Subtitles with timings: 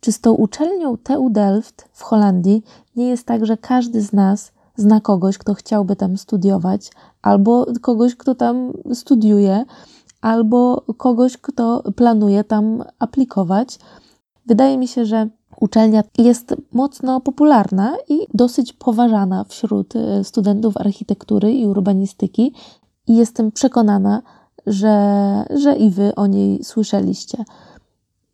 [0.00, 2.62] Czy z tą uczelnią TU Delft w Holandii
[2.96, 6.90] nie jest tak, że każdy z nas zna kogoś, kto chciałby tam studiować,
[7.22, 9.64] albo kogoś, kto tam studiuje,
[10.20, 13.78] albo kogoś, kto planuje tam aplikować?
[14.46, 15.28] Wydaje mi się, że
[15.60, 22.52] uczelnia jest mocno popularna i dosyć poważana wśród e, studentów architektury i urbanistyki,
[23.06, 24.22] i jestem przekonana,
[24.66, 27.44] że, że i wy o niej słyszeliście.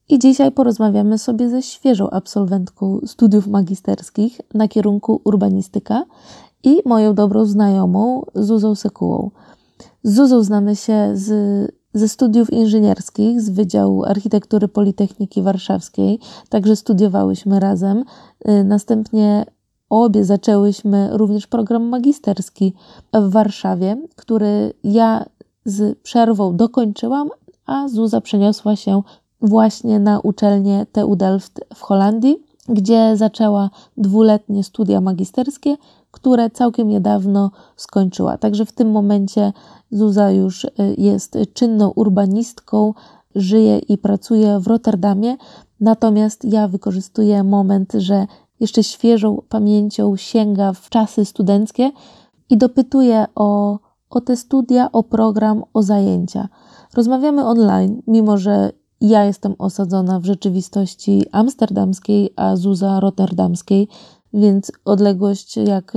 [0.09, 6.05] I dzisiaj porozmawiamy sobie ze świeżą absolwentką studiów magisterskich na kierunku urbanistyka
[6.63, 9.31] i moją dobrą znajomą Zuzą Sekułą.
[10.03, 11.29] Z Zuzą znamy się z,
[11.95, 18.05] ze studiów inżynierskich z Wydziału Architektury Politechniki Warszawskiej, także studiowałyśmy razem.
[18.49, 19.47] Y, następnie
[19.91, 22.75] obie zaczęłyśmy również program magisterski
[23.15, 25.25] w Warszawie, który ja
[25.65, 27.29] z przerwą dokończyłam,
[27.67, 29.03] a Zuza przeniosła się
[29.41, 35.77] właśnie na uczelnię TU Delft w Holandii, gdzie zaczęła dwuletnie studia magisterskie,
[36.13, 38.39] które całkiem niedawno skończyła.
[38.39, 39.53] Także w tym momencie
[39.91, 42.95] Zuza już y, jest czynną urbanistką,
[43.35, 45.37] żyje i pracuje w Rotterdamie.
[45.81, 48.27] Natomiast ja wykorzystuję moment, że
[48.61, 51.91] jeszcze świeżą pamięcią sięga w czasy studenckie
[52.51, 53.79] i dopytuję o,
[54.11, 56.49] o te studia, o program, o zajęcia.
[56.95, 63.89] Rozmawiamy online, mimo że ja jestem osadzona w rzeczywistości amsterdamskiej, a Zuza rotterdamskiej,
[64.35, 65.93] więc odległość jak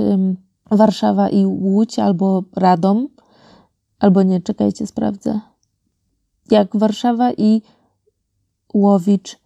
[0.70, 3.08] Warszawa i Łódź albo Radom,
[3.98, 5.40] albo nie, czekajcie, sprawdzę.
[6.50, 7.62] Jak Warszawa i
[8.74, 9.38] Łowicz.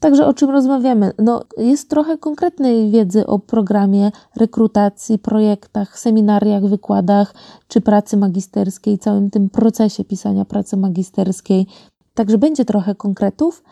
[0.00, 1.12] Także o czym rozmawiamy?
[1.18, 7.34] No, jest trochę konkretnej wiedzy o programie rekrutacji, projektach, seminariach, wykładach
[7.68, 11.66] czy pracy magisterskiej, całym tym procesie pisania pracy magisterskiej.
[12.14, 13.62] Także będzie trochę konkretów,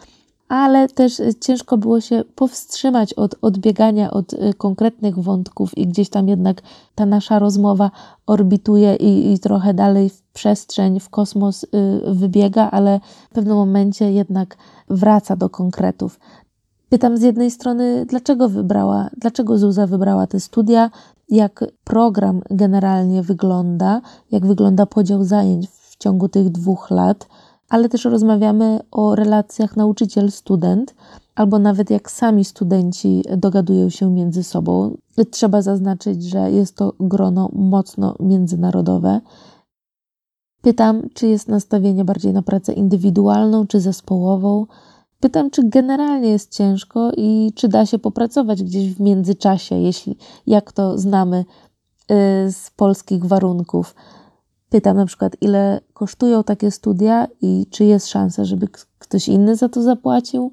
[0.52, 6.28] ale też ciężko było się powstrzymać od odbiegania od y, konkretnych wątków i gdzieś tam
[6.28, 6.62] jednak
[6.94, 7.90] ta nasza rozmowa
[8.26, 11.68] orbituje i, i trochę dalej w przestrzeń, w kosmos y,
[12.14, 13.00] wybiega, ale
[13.30, 14.56] w pewnym momencie jednak
[14.88, 16.20] wraca do konkretów.
[16.88, 20.90] Pytam z jednej strony, dlaczego wybrała, dlaczego Zuza wybrała te studia,
[21.28, 24.00] jak program generalnie wygląda,
[24.30, 27.28] jak wygląda podział zajęć w ciągu tych dwóch lat
[27.72, 30.94] ale też rozmawiamy o relacjach nauczyciel-student,
[31.34, 34.96] albo nawet jak sami studenci dogadują się między sobą.
[35.30, 39.20] Trzeba zaznaczyć, że jest to grono mocno międzynarodowe.
[40.62, 44.66] Pytam, czy jest nastawienie bardziej na pracę indywidualną czy zespołową.
[45.20, 50.16] Pytam, czy generalnie jest ciężko i czy da się popracować gdzieś w międzyczasie, jeśli
[50.46, 51.44] jak to znamy
[52.10, 52.14] y,
[52.52, 53.94] z polskich warunków.
[54.72, 58.68] Pytam na przykład, ile kosztują takie studia i czy jest szansa, żeby
[58.98, 60.52] ktoś inny za to zapłacił.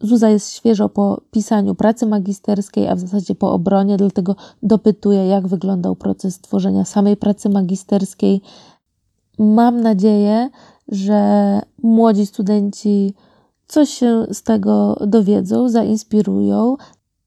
[0.00, 5.48] Zuza jest świeżo po pisaniu pracy magisterskiej, a w zasadzie po obronie, dlatego dopytuję, jak
[5.48, 8.40] wyglądał proces tworzenia samej pracy magisterskiej.
[9.38, 10.50] Mam nadzieję,
[10.88, 13.14] że młodzi studenci
[13.66, 16.76] coś się z tego dowiedzą, zainspirują.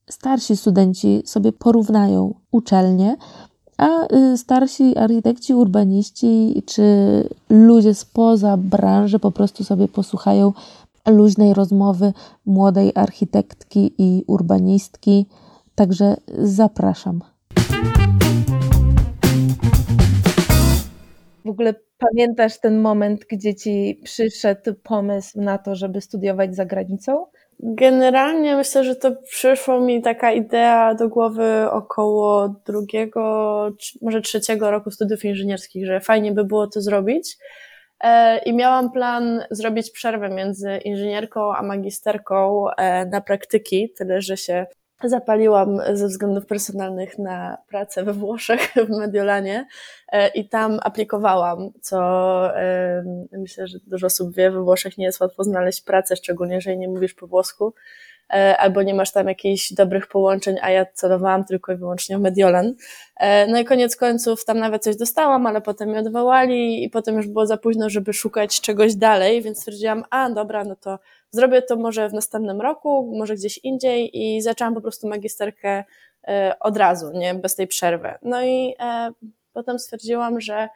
[0.09, 3.17] Starsi studenci sobie porównają uczelnie,
[3.81, 6.83] a y, starsi architekci, urbaniści czy
[7.49, 10.53] ludzie spoza branży po prostu sobie posłuchają
[11.07, 12.13] luźnej rozmowy
[12.45, 15.25] młodej architektki i urbanistki.
[15.75, 17.21] Także zapraszam.
[21.45, 27.25] W ogóle pamiętasz ten moment, gdzie ci przyszedł pomysł na to, żeby studiować za granicą?
[27.63, 34.91] Generalnie myślę, że to przyszło mi taka idea do głowy około drugiego, może trzeciego roku
[34.91, 37.37] studiów inżynierskich, że fajnie by było to zrobić.
[38.03, 44.37] E, I miałam plan zrobić przerwę między inżynierką a magisterką e, na praktyki, tyle że
[44.37, 44.65] się
[45.09, 49.67] zapaliłam ze względów personalnych na pracę we Włoszech, w Mediolanie
[50.11, 52.01] e, i tam aplikowałam, co
[53.31, 56.87] myślę, że dużo osób wie, we Włoszech nie jest łatwo znaleźć pracę, szczególnie jeżeli nie
[56.87, 57.73] mówisz po włosku
[58.33, 62.21] e, albo nie masz tam jakichś dobrych połączeń, a ja celowałam tylko i wyłącznie w
[62.21, 62.73] Mediolan.
[63.17, 67.15] E, no i koniec końców tam nawet coś dostałam, ale potem mnie odwołali i potem
[67.15, 70.99] już było za późno, żeby szukać czegoś dalej, więc stwierdziłam, a dobra, no to
[71.31, 75.83] zrobię to może w następnym roku, może gdzieś indziej i zaczęłam po prostu magisterkę
[76.27, 78.13] e, od razu, nie, bez tej przerwy.
[78.21, 79.11] No i e,
[79.53, 80.69] potem stwierdziłam, że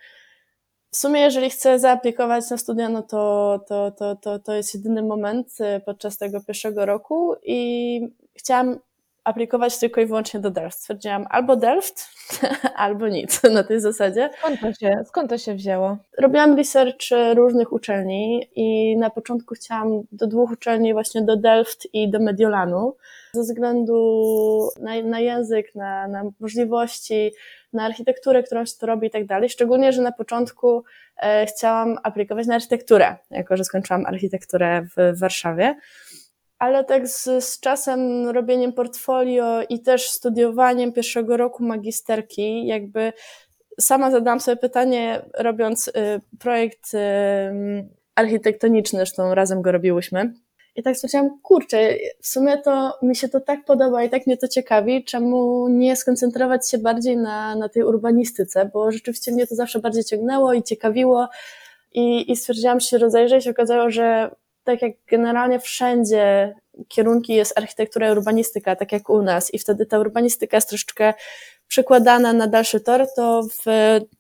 [0.92, 5.02] w sumie, jeżeli chcę zaaplikować na studia, no to, to, to, to, to jest jedyny
[5.02, 8.02] moment e, podczas tego pierwszego roku i
[8.36, 8.80] chciałam
[9.26, 10.80] aplikować tylko i wyłącznie do Delft.
[10.80, 12.10] Stwierdziłam albo Delft,
[12.76, 14.30] albo nic na tej zasadzie.
[14.40, 15.98] Skąd to się, skąd to się wzięło?
[16.18, 22.10] Robiłam research różnych uczelni i na początku chciałam do dwóch uczelni, właśnie do Delft i
[22.10, 22.96] do Mediolanu,
[23.34, 27.32] ze względu na, na język, na, na możliwości,
[27.74, 29.50] na architekturę, którą się to robi i tak dalej.
[29.50, 30.84] Szczególnie, że na początku
[31.18, 35.76] e, chciałam aplikować na architekturę, jako że skończyłam architekturę w Warszawie
[36.60, 43.14] ale tak z, z czasem robieniem portfolio i też studiowaniem pierwszego roku magisterki, jakby
[43.80, 45.92] sama zadałam sobie pytanie, robiąc y,
[46.40, 47.00] projekt y,
[48.16, 50.34] architektoniczny, zresztą razem go robiłyśmy.
[50.76, 54.38] I tak stwierdziłam, kurczę, w sumie to mi się to tak podoba i tak mnie
[54.38, 59.56] to ciekawi, czemu nie skoncentrować się bardziej na, na tej urbanistyce, bo rzeczywiście mnie to
[59.56, 61.28] zawsze bardziej ciągnęło i ciekawiło.
[61.94, 64.36] I, i stwierdziłam się rozejrzeć, okazało, że
[64.66, 66.56] tak jak generalnie wszędzie
[66.88, 71.14] kierunki jest architektura i urbanistyka, tak jak u nas, i wtedy ta urbanistyka jest troszeczkę
[71.68, 73.66] przekładana na dalszy tor, to w,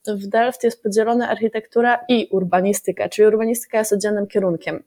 [0.07, 4.83] w Delft jest podzielona architektura i urbanistyka, czyli urbanistyka jest oddzielnym kierunkiem.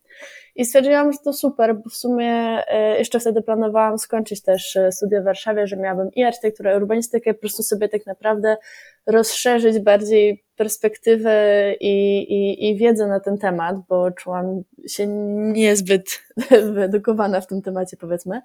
[0.59, 2.33] I stwierdziłam, że to super, bo w sumie
[2.69, 6.77] e, jeszcze wtedy planowałam skończyć też e, studia w Warszawie, że miałabym i architekturę, i
[6.77, 8.57] urbanistykę, po prostu sobie tak naprawdę
[9.07, 15.07] rozszerzyć bardziej perspektywę i, i, i wiedzę na ten temat, bo czułam się
[15.53, 16.05] niezbyt
[16.75, 18.43] wyedukowana w tym temacie, powiedzmy.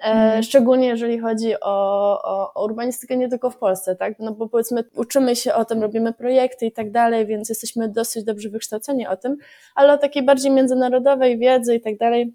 [0.00, 0.42] Mm.
[0.42, 4.18] Szczególnie jeżeli chodzi o, o, o, urbanistykę nie tylko w Polsce, tak?
[4.18, 8.24] No bo powiedzmy, uczymy się o tym, robimy projekty i tak dalej, więc jesteśmy dosyć
[8.24, 9.36] dobrze wykształceni o tym,
[9.74, 12.34] ale o takiej bardziej międzynarodowej wiedzy i tak dalej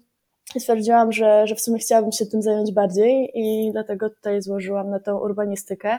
[0.58, 5.00] stwierdziłam, że, że w sumie chciałabym się tym zająć bardziej i dlatego tutaj złożyłam na
[5.00, 5.98] tą urbanistykę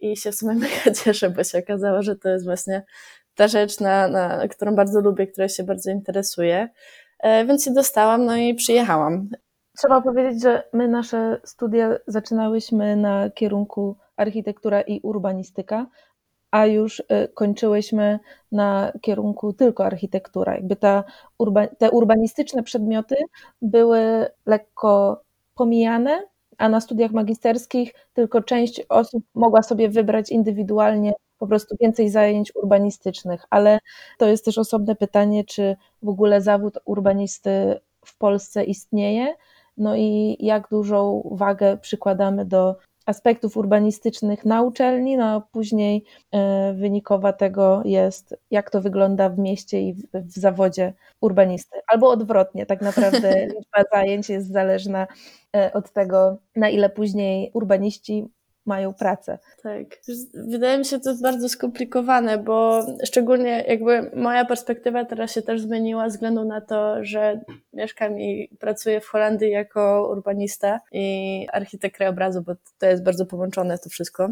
[0.00, 2.82] i się w sumie mega cieszę, bo się okazało, że to jest właśnie
[3.34, 6.68] ta rzecz, na, na którą bardzo lubię, która się bardzo interesuje.
[7.18, 9.28] E, więc się dostałam, no i przyjechałam.
[9.78, 15.86] Trzeba powiedzieć, że my nasze studia zaczynałyśmy na kierunku architektura i urbanistyka,
[16.50, 17.04] a już y,
[17.34, 18.18] kończyłyśmy
[18.52, 20.54] na kierunku tylko architektura.
[20.54, 21.04] Jakby ta
[21.38, 23.16] urba, te urbanistyczne przedmioty
[23.62, 25.22] były lekko
[25.54, 26.22] pomijane,
[26.58, 32.56] a na studiach magisterskich tylko część osób mogła sobie wybrać indywidualnie po prostu więcej zajęć
[32.56, 33.78] urbanistycznych, ale
[34.18, 39.34] to jest też osobne pytanie, czy w ogóle zawód urbanisty w Polsce istnieje
[39.78, 42.76] no i jak dużą wagę przykładamy do
[43.06, 49.38] aspektów urbanistycznych na uczelni, no a później e, wynikowa tego jest, jak to wygląda w
[49.38, 51.78] mieście i w, w zawodzie urbanisty.
[51.86, 55.06] Albo odwrotnie, tak naprawdę liczba zajęć jest zależna
[55.56, 58.28] e, od tego, na ile później urbaniści
[58.68, 59.38] mają pracę.
[59.62, 59.86] Tak.
[60.34, 66.08] Wydaje mi się to bardzo skomplikowane, bo szczególnie jakby moja perspektywa teraz się też zmieniła
[66.10, 67.40] ze względu na to, że
[67.72, 73.78] mieszkam i pracuję w Holandii jako urbanista i architekt krajobrazu, bo to jest bardzo połączone
[73.78, 74.30] to wszystko.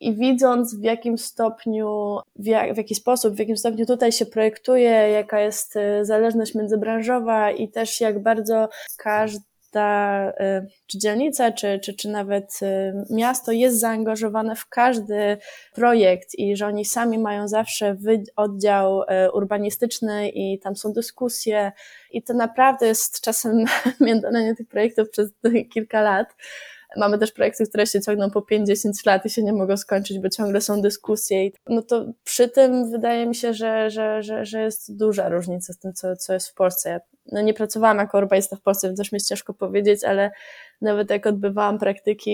[0.00, 4.26] I widząc w jakim stopniu, w, jak, w jaki sposób, w jakim stopniu tutaj się
[4.26, 9.44] projektuje, jaka jest y, zależność międzybranżowa i też jak bardzo każdy
[9.76, 15.38] ta y, czy dzielnica, czy, czy, czy nawet y, miasto jest zaangażowane w każdy
[15.74, 17.96] projekt i że oni sami mają zawsze
[18.36, 21.72] oddział y, urbanistyczny i tam są dyskusje
[22.10, 23.64] i to naprawdę jest czasem
[24.00, 25.30] międlenie tych projektów przez
[25.74, 26.28] kilka lat.
[26.96, 30.28] Mamy też projekty, które się ciągną po 5-10 lat i się nie mogą skończyć, bo
[30.28, 31.50] ciągle są dyskusje.
[31.68, 35.78] No to przy tym wydaje mi się, że, że, że, że jest duża różnica z
[35.78, 36.90] tym, co, co jest w Polsce.
[36.90, 37.00] Ja
[37.32, 40.30] no nie pracowałam jako urbanista w Polsce, więc też mi jest ciężko powiedzieć, ale
[40.80, 42.30] nawet jak odbywałam praktyki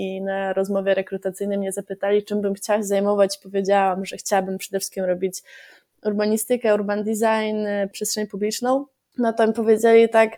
[0.00, 4.78] i na rozmowie rekrutacyjnej mnie zapytali, czym bym chciała się zajmować, powiedziałam, że chciałabym przede
[4.78, 5.42] wszystkim robić
[6.04, 8.86] urbanistykę, urban design, przestrzeń publiczną.
[9.18, 10.30] No to mi powiedzieli tak,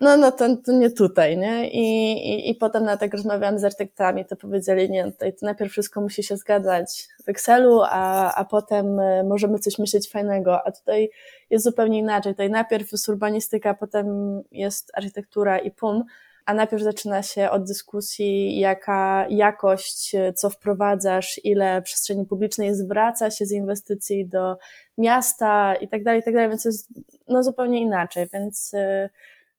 [0.00, 1.70] no, no to, to nie tutaj, nie?
[1.70, 5.72] I, i, I potem na tak rozmawiałam z architektami, to powiedzieli, nie, tutaj to najpierw
[5.72, 10.72] wszystko musi się zgadzać w Excelu, a, a potem e, możemy coś myśleć fajnego, a
[10.72, 11.10] tutaj
[11.50, 12.32] jest zupełnie inaczej.
[12.32, 14.06] Tutaj najpierw jest urbanistyka, potem
[14.52, 16.04] jest architektura i PUM,
[16.46, 23.30] a najpierw zaczyna się od dyskusji, jaka jakość, e, co wprowadzasz, ile przestrzeni publicznej zwraca
[23.30, 24.56] się z inwestycji do
[24.98, 26.88] miasta i tak dalej, i tak dalej, więc jest
[27.28, 29.10] no, zupełnie inaczej, więc e,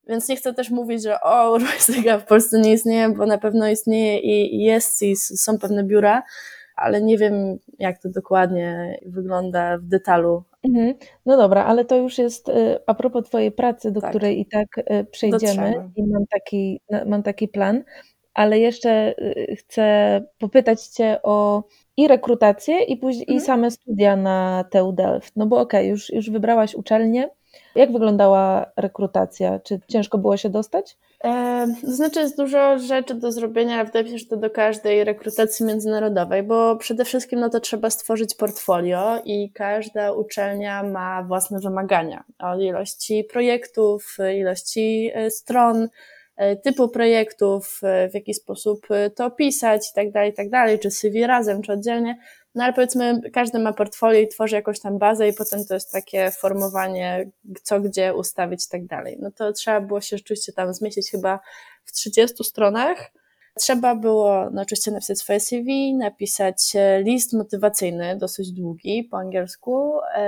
[0.08, 3.70] więc nie chcę też mówić, że o, urbastyka w Polsce nie istnieje, bo na pewno
[3.70, 6.24] istnieje i jest i są pewne biura,
[6.76, 10.44] ale nie wiem, jak to dokładnie wygląda w detalu.
[10.64, 10.94] Mhm.
[11.26, 14.10] No dobra, ale to już jest y, a propos Twojej pracy, do tak.
[14.10, 15.90] której i tak y, przejdziemy Dotrzemy.
[15.96, 17.84] i mam taki, mam taki plan,
[18.34, 21.64] ale jeszcze y, chcę popytać Cię o
[21.98, 23.38] i rekrutację i, później, mhm.
[23.38, 25.36] i same studia na TU Delft.
[25.36, 27.30] No bo okej, okay, już, już wybrałaś uczelnię,
[27.76, 29.60] jak wyglądała rekrutacja?
[29.60, 30.98] Czy ciężko było się dostać?
[31.24, 35.04] E, to znaczy jest dużo rzeczy do zrobienia, wydaje mi się, że to do każdej
[35.04, 41.60] rekrutacji międzynarodowej, bo przede wszystkim no to trzeba stworzyć portfolio i każda uczelnia ma własne
[41.60, 45.88] wymagania o ilości projektów, ilości e, stron,
[46.38, 50.92] e, typu projektów, w jaki sposób to opisać i tak dalej, i tak dalej, czy
[50.92, 52.18] CV razem, czy oddzielnie.
[52.56, 55.92] No ale powiedzmy, każdy ma portfolio i tworzy jakąś tam bazę i potem to jest
[55.92, 57.30] takie formowanie,
[57.64, 59.18] co gdzie ustawić i tak dalej.
[59.22, 61.40] No to trzeba było się rzeczywiście tam zmieścić chyba
[61.86, 63.12] w 30 stronach.
[63.60, 70.00] Trzeba było no oczywiście napisać swoje CV, napisać e, list motywacyjny, dosyć długi po angielsku.
[70.16, 70.20] A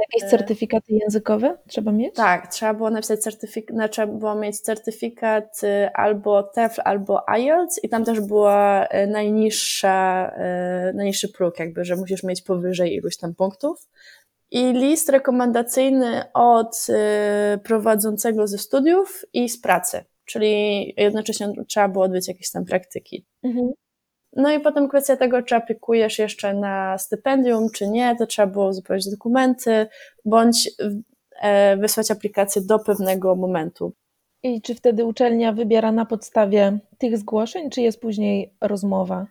[0.00, 2.14] jakieś e, certyfikaty językowe trzeba mieć?
[2.14, 7.84] Tak, trzeba było napisać certyfikat, no, trzeba było mieć certyfikat y, albo TEFL, albo IELTS
[7.84, 10.30] i tam też była y, najniższa,
[10.90, 13.88] y, najniższy próg jakby, że musisz mieć powyżej iluś tam punktów.
[14.50, 16.86] I list rekomendacyjny od
[17.64, 23.26] prowadzącego ze studiów i z pracy, czyli jednocześnie trzeba było odbyć jakieś tam praktyki.
[23.42, 23.72] Mhm.
[24.32, 28.68] No i potem kwestia tego, czy aplikujesz jeszcze na stypendium, czy nie, to trzeba było
[28.68, 29.86] uzupełnić dokumenty,
[30.24, 30.70] bądź
[31.42, 33.92] e, wysłać aplikację do pewnego momentu.
[34.42, 39.26] I czy wtedy uczelnia wybiera na podstawie tych zgłoszeń, czy jest później rozmowa?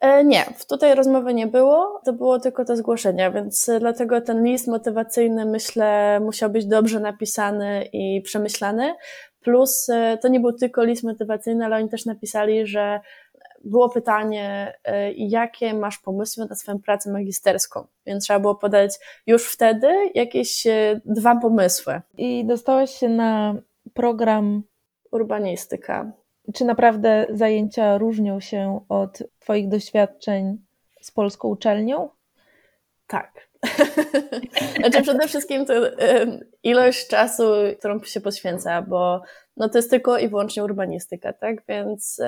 [0.00, 4.68] E, nie, tutaj rozmowy nie było, to było tylko to zgłoszenie, więc dlatego ten list
[4.68, 8.94] motywacyjny, myślę, musiał być dobrze napisany i przemyślany.
[9.40, 13.00] Plus e, to nie był tylko list motywacyjny, ale oni też napisali, że
[13.64, 19.52] było pytanie, e, jakie masz pomysły na swoją pracę magisterską, więc trzeba było podać już
[19.52, 22.00] wtedy jakieś e, dwa pomysły.
[22.18, 23.54] I dostałaś się na
[23.94, 24.62] program
[25.10, 26.12] urbanistyka.
[26.54, 30.58] Czy naprawdę zajęcia różnią się od Twoich doświadczeń
[31.00, 32.08] z polską uczelnią?
[33.06, 33.48] Tak.
[34.80, 35.74] znaczy przede wszystkim to
[36.62, 37.44] ilość czasu,
[37.78, 39.22] którą się poświęca, bo
[39.56, 41.66] no to jest tylko i wyłącznie urbanistyka, tak?
[41.68, 42.20] Więc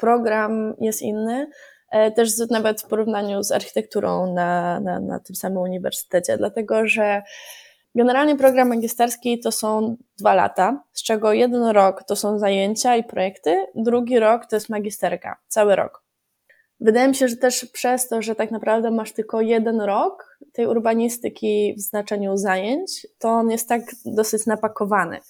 [0.00, 1.46] program jest inny,
[1.90, 7.22] e, też nawet w porównaniu z architekturą na, na, na tym samym uniwersytecie, dlatego że
[7.94, 13.04] generalnie program magisterski to są dwa lata, z czego jeden rok to są zajęcia i
[13.04, 16.04] projekty, drugi rok to jest magisterka, cały rok.
[16.80, 20.66] Wydaje mi się, że też przez to, że tak naprawdę masz tylko jeden rok tej
[20.66, 25.20] urbanistyki w znaczeniu zajęć, to on jest tak dosyć napakowany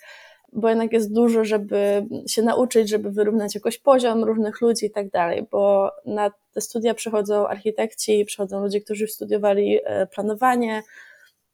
[0.54, 5.11] bo jednak jest dużo, żeby się nauczyć, żeby wyrównać jakoś poziom różnych ludzi i tak
[5.11, 10.82] dalej, bo na te studia przychodzą architekci, przychodzą ludzie, którzy studiowali e, planowanie,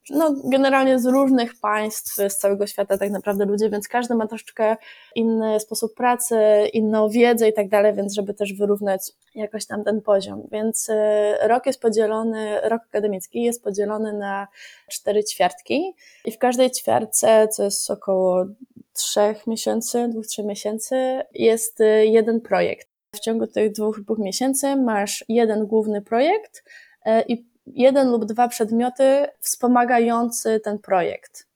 [0.09, 4.75] no, generalnie z różnych państw, z całego świata tak naprawdę ludzie, więc każdy ma troszeczkę
[5.15, 6.35] inny sposób pracy,
[6.73, 9.01] inną wiedzę i tak dalej, więc żeby też wyrównać
[9.35, 10.47] jakoś tam ten poziom.
[10.51, 10.93] Więc y,
[11.41, 14.47] rok jest podzielony, rok akademicki jest podzielony na
[14.89, 15.93] cztery ćwiartki
[16.25, 18.45] i w każdej ćwiartce, co jest około
[18.93, 22.87] trzech miesięcy, dwóch, trzech miesięcy, jest y, jeden projekt.
[23.15, 26.63] W ciągu tych dwóch, dwóch miesięcy masz jeden główny projekt
[27.05, 31.47] y, i jeden lub dwa przedmioty wspomagający ten projekt.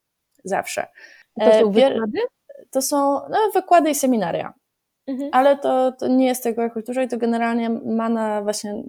[0.44, 0.88] Zawsze.
[1.40, 2.20] To są e, wykłady?
[2.72, 2.98] To są
[3.30, 4.54] no, wykłady i seminaria.
[5.08, 5.30] Mhm.
[5.34, 8.84] Ale to, to nie jest tego jakoś dużo i to generalnie ma na właśnie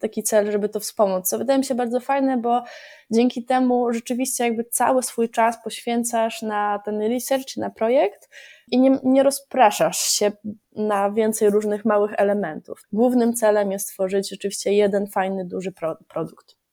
[0.00, 1.28] taki cel, żeby to wspomóc.
[1.28, 2.62] Co wydaje mi się bardzo fajne, bo
[3.10, 8.28] dzięki temu rzeczywiście jakby cały swój czas poświęcasz na ten research, na projekt
[8.70, 10.32] i nie, nie rozpraszasz się
[10.76, 12.82] na więcej różnych małych elementów.
[12.92, 16.63] Głównym celem jest stworzyć rzeczywiście jeden fajny, duży pro, produkt.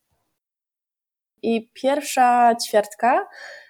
[1.44, 3.28] I pierwsza ćwiartka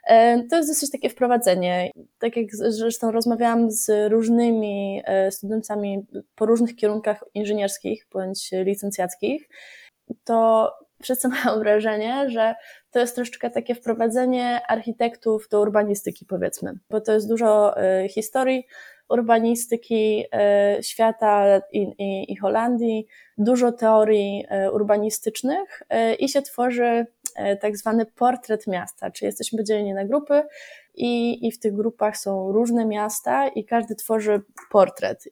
[0.08, 1.92] e, to jest dosyć takie wprowadzenie.
[2.20, 9.50] Tak jak zresztą rozmawiałam z różnymi e, studentami po różnych kierunkach inżynierskich bądź licencjackich,
[10.24, 10.72] to
[11.04, 12.56] wszyscy mają wrażenie, że
[12.92, 18.66] to jest troszeczkę takie wprowadzenie architektów do urbanistyki, powiedzmy, bo to jest dużo e, historii
[19.10, 20.26] urbanistyki
[20.82, 25.84] świata i, i, i Holandii, dużo teorii urbanistycznych
[26.20, 27.06] i się tworzy
[27.62, 30.44] tak zwany portret miasta, czyli jesteśmy podzieleni na grupy
[30.96, 35.24] i, i w tych grupach są różne miasta i każdy tworzy portret.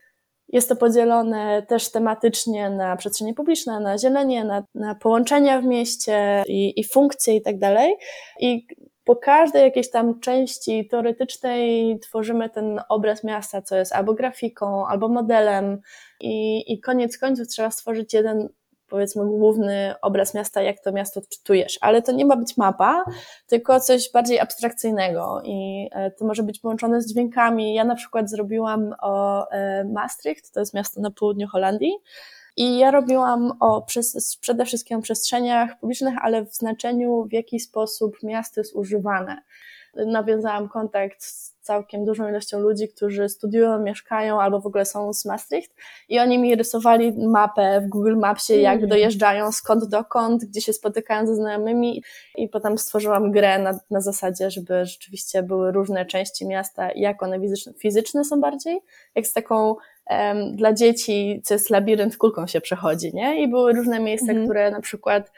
[0.47, 6.43] Jest to podzielone też tematycznie na przestrzenie publiczne, na zielenie, na, na połączenia w mieście
[6.47, 7.95] i, i funkcje i tak dalej.
[8.39, 8.67] I
[9.03, 15.09] po każdej jakiejś tam części teoretycznej tworzymy ten obraz miasta, co jest albo grafiką, albo
[15.09, 15.81] modelem,
[16.19, 18.49] i, i koniec końców trzeba stworzyć jeden
[18.89, 23.03] powiedzmy główny obraz miasta, jak to miasto odczytujesz, ale to nie ma być mapa,
[23.47, 27.73] tylko coś bardziej abstrakcyjnego i e, to może być połączone z dźwiękami.
[27.73, 31.93] Ja na przykład zrobiłam o e, Maastricht, to jest miasto na południu Holandii,
[32.57, 33.85] i ja robiłam o
[34.41, 39.41] przede wszystkim o przestrzeniach publicznych, ale w znaczeniu, w jaki sposób miasto jest używane.
[39.95, 45.25] nawiązałam kontakt z całkiem dużą ilością ludzi, którzy studiują, mieszkają albo w ogóle są z
[45.25, 45.71] Maastricht
[46.09, 48.89] i oni mi rysowali mapę w Google Mapsie, jak mm.
[48.89, 52.03] dojeżdżają, skąd dokąd, gdzie się spotykają ze znajomymi
[52.35, 57.39] i potem stworzyłam grę na, na zasadzie, żeby rzeczywiście były różne części miasta, jak one
[57.39, 58.79] fizyczne, fizyczne są bardziej,
[59.15, 59.75] jak z taką
[60.09, 63.43] um, dla dzieci, co jest labirynt, kulką się przechodzi, nie?
[63.43, 64.45] I były różne miejsca, mm.
[64.45, 65.31] które na przykład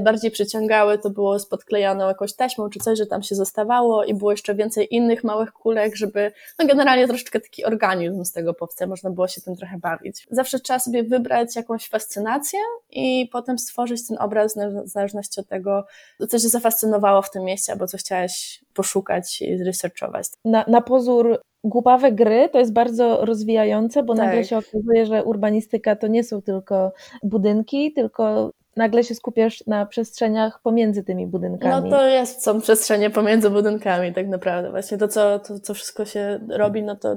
[0.00, 4.14] bardziej przyciągały, to było z podklejoną jakąś taśmą czy coś, że tam się zostawało i
[4.14, 8.88] było jeszcze więcej innych małych kulek, żeby, no generalnie troszeczkę taki organizm z tego powstał,
[8.88, 10.26] można było się tym trochę bawić.
[10.30, 15.86] Zawsze trzeba sobie wybrać jakąś fascynację i potem stworzyć ten obraz w zależności od tego,
[16.28, 20.26] co cię zafascynowało w tym mieście, albo co chciałaś poszukać i zresearchować.
[20.44, 24.24] Na, na pozór głupawe gry to jest bardzo rozwijające, bo tak.
[24.26, 29.86] nagle się okazuje, że urbanistyka to nie są tylko budynki, tylko nagle się skupiasz na
[29.86, 31.90] przestrzeniach pomiędzy tymi budynkami.
[31.90, 34.70] No to jest, są przestrzenie pomiędzy budynkami tak naprawdę.
[34.70, 37.16] Właśnie to, co, to, co wszystko się robi, no to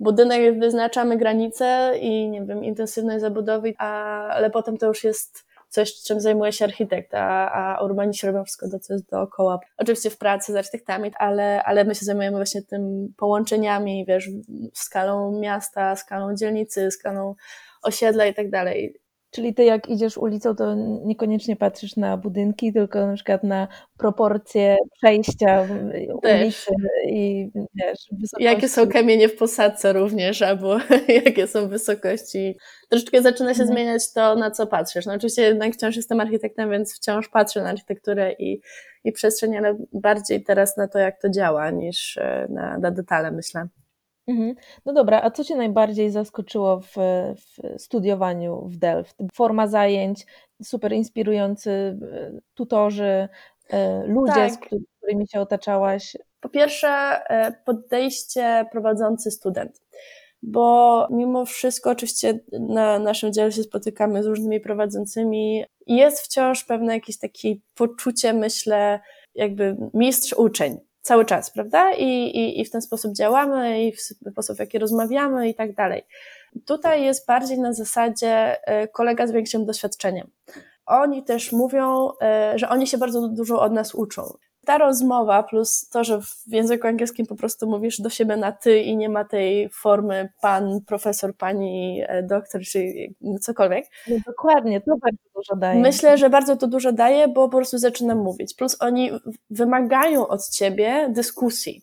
[0.00, 5.94] budynek wyznaczamy granice i nie wiem, intensywność zabudowy, a, ale potem to już jest coś,
[5.94, 9.60] czym zajmuje się architekt, a, a urbaniści robią wszystko to, co jest dookoła.
[9.76, 14.30] Oczywiście w pracy z architektami, ale, ale my się zajmujemy właśnie tym połączeniami, wiesz,
[14.74, 17.34] skalą miasta, skalą dzielnicy, skalą
[17.82, 19.00] osiedla i tak dalej.
[19.30, 23.68] Czyli ty jak idziesz ulicą, to niekoniecznie patrzysz na budynki, tylko na przykład na
[23.98, 25.66] proporcje przejścia
[26.22, 26.70] ulicy
[27.06, 28.44] i wiesz, wysokości.
[28.44, 30.78] Jakie są kamienie w posadce również, albo
[31.24, 32.58] jakie są wysokości.
[32.88, 33.76] Troszeczkę zaczyna się mhm.
[33.76, 35.06] zmieniać to, na co patrzysz.
[35.06, 38.60] No oczywiście jednak wciąż jestem architektem, więc wciąż patrzę na architekturę i,
[39.04, 43.30] i przestrzeń, ale bardziej teraz na to, jak to działa, niż e, na, na detale,
[43.30, 43.68] myślę.
[44.28, 44.54] Mhm.
[44.86, 46.94] No dobra, a co Cię najbardziej zaskoczyło w,
[47.36, 49.16] w studiowaniu w Delft?
[49.34, 50.26] Forma zajęć,
[50.62, 51.96] super inspirujący e,
[52.54, 53.28] tutorzy,
[53.70, 54.52] e, ludzie, tak.
[54.52, 54.58] z
[54.98, 56.16] którymi się otaczałaś.
[56.40, 59.80] Po pierwsze, e, podejście prowadzący student.
[60.42, 66.94] Bo mimo wszystko, oczywiście na naszym dziale się spotykamy z różnymi prowadzącymi, jest wciąż pewne
[66.94, 69.00] jakieś takie poczucie, myślę,
[69.34, 71.92] jakby mistrz-uczeń cały czas, prawda?
[71.92, 75.74] I, i, I w ten sposób działamy, i w sposób, w jaki rozmawiamy, i tak
[75.74, 76.02] dalej.
[76.66, 80.30] Tutaj jest bardziej na zasadzie e, kolega z większym doświadczeniem.
[80.86, 84.22] Oni też mówią, e, że oni się bardzo dużo od nas uczą
[84.68, 88.78] ta rozmowa plus to, że w języku angielskim po prostu mówisz do siebie na ty
[88.78, 92.92] i nie ma tej formy pan, profesor, pani, e, doktor czy
[93.40, 93.84] cokolwiek.
[94.08, 95.80] No dokładnie, to bardzo dużo daje.
[95.80, 98.54] Myślę, że bardzo to dużo daje, bo po prostu zaczynam mówić.
[98.54, 99.10] Plus oni
[99.50, 101.82] wymagają od ciebie dyskusji.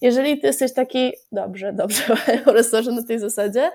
[0.00, 3.70] Jeżeli ty jesteś taki, dobrze, dobrze, profesorze na tej zasadzie,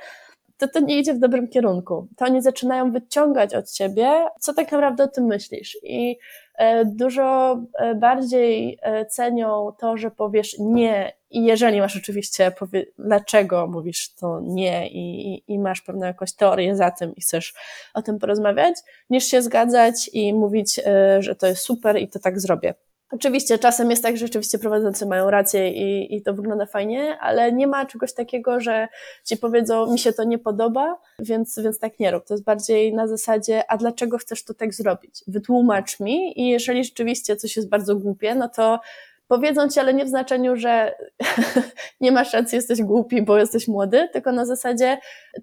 [0.59, 2.07] to to nie idzie w dobrym kierunku.
[2.17, 5.77] To oni zaczynają wyciągać od ciebie, co tak naprawdę o tym myślisz.
[5.83, 6.17] I
[6.55, 12.85] e, dużo e, bardziej e, cenią to, że powiesz nie i jeżeli masz oczywiście, powie,
[12.97, 17.53] dlaczego mówisz to nie i, i, i, masz pewną jakąś teorię za tym i chcesz
[17.93, 18.75] o tym porozmawiać,
[19.09, 20.79] niż się zgadzać i mówić,
[21.19, 22.73] że to jest super i to tak zrobię.
[23.11, 27.51] Oczywiście czasem jest tak, że rzeczywiście prowadzący mają rację i, i to wygląda fajnie, ale
[27.51, 28.87] nie ma czegoś takiego, że
[29.25, 32.25] ci powiedzą, mi się to nie podoba, więc, więc tak nie rób.
[32.25, 35.23] To jest bardziej na zasadzie, a dlaczego chcesz to tak zrobić?
[35.27, 38.79] Wytłumacz mi i jeżeli rzeczywiście coś jest bardzo głupie, no to
[39.27, 40.95] powiedzą ci, ale nie w znaczeniu, że
[42.01, 44.97] nie masz racji, jesteś głupi, bo jesteś młody, tylko na zasadzie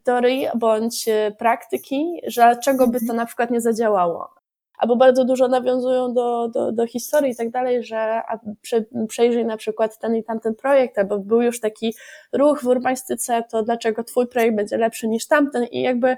[0.05, 4.36] teorii bądź praktyki, że dlaczego by to na przykład nie zadziałało
[4.79, 8.23] albo bardzo dużo nawiązują do, do, do historii i tak dalej, że
[8.63, 11.95] prze, przejrzyj na przykład ten i tamten projekt, albo był już taki
[12.33, 16.17] ruch w urbanistyce, to dlaczego twój projekt będzie lepszy niż tamten i jakby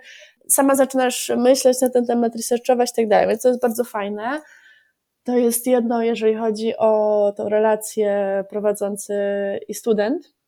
[0.48, 4.40] sama zaczynasz myśleć na ten temat, researchować i tak dalej, więc to jest bardzo fajne.
[5.24, 9.14] To jest jedno, jeżeli chodzi o tą relację prowadzący
[9.68, 10.38] i student.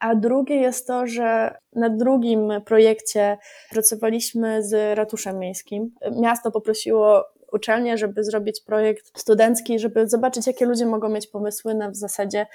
[0.00, 3.38] A drugie jest to, że na drugim projekcie
[3.70, 5.94] pracowaliśmy z ratuszem miejskim.
[6.20, 11.90] Miasto poprosiło uczelnię, żeby zrobić projekt studencki, żeby zobaczyć, jakie ludzie mogą mieć pomysły na
[11.90, 12.46] w zasadzie,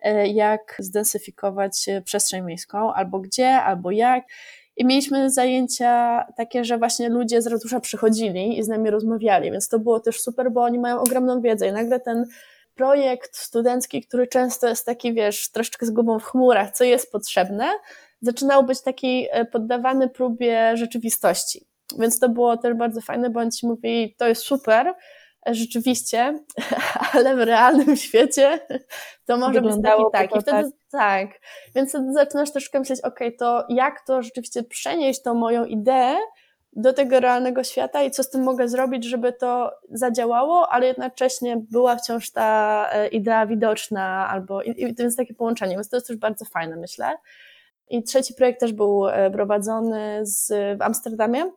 [0.00, 4.24] e, jak zdensyfikować e, przestrzeń miejską, albo gdzie, albo jak.
[4.76, 9.68] I mieliśmy zajęcia takie, że właśnie ludzie z ratusza przychodzili i z nami rozmawiali, więc
[9.68, 12.26] to było też super, bo oni mają ogromną wiedzę i nagle ten
[12.74, 17.68] projekt studencki, który często jest taki, wiesz, troszeczkę z głową w chmurach, co jest potrzebne,
[18.20, 21.71] zaczynał być taki e, poddawany próbie rzeczywistości.
[21.98, 24.94] Więc to było też bardzo fajne, bo oni ci mówili, to jest super,
[25.46, 26.38] rzeczywiście,
[27.12, 28.60] ale w realnym świecie
[29.26, 30.36] to może Wyglądało być tak.
[30.36, 31.28] I wtedy tak.
[31.74, 36.16] Więc wtedy zaczynasz troszkę myśleć, ok, to jak to rzeczywiście przenieść tą moją ideę
[36.72, 41.56] do tego realnego świata i co z tym mogę zrobić, żeby to zadziałało, ale jednocześnie
[41.70, 45.96] była wciąż ta e, idea widoczna, albo i, i to jest takie połączenie, więc to
[45.96, 47.16] jest też bardzo fajne, myślę.
[47.90, 51.50] I trzeci projekt też był e, prowadzony z, w Amsterdamie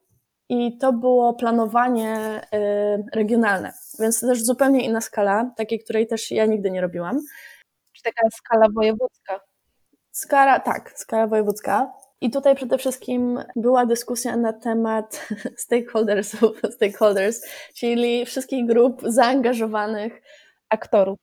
[0.49, 6.31] i to było planowanie e, regionalne, więc to też zupełnie inna skala, takiej, której też
[6.31, 7.21] ja nigdy nie robiłam.
[7.93, 9.39] Czy taka skala wojewódzka?
[10.11, 11.93] Skala, tak, skala wojewódzka.
[12.21, 15.27] I tutaj przede wszystkim była dyskusja na temat
[15.65, 17.41] stakeholdersów, stakeholders,
[17.75, 20.21] czyli wszystkich grup zaangażowanych
[20.69, 21.19] aktorów.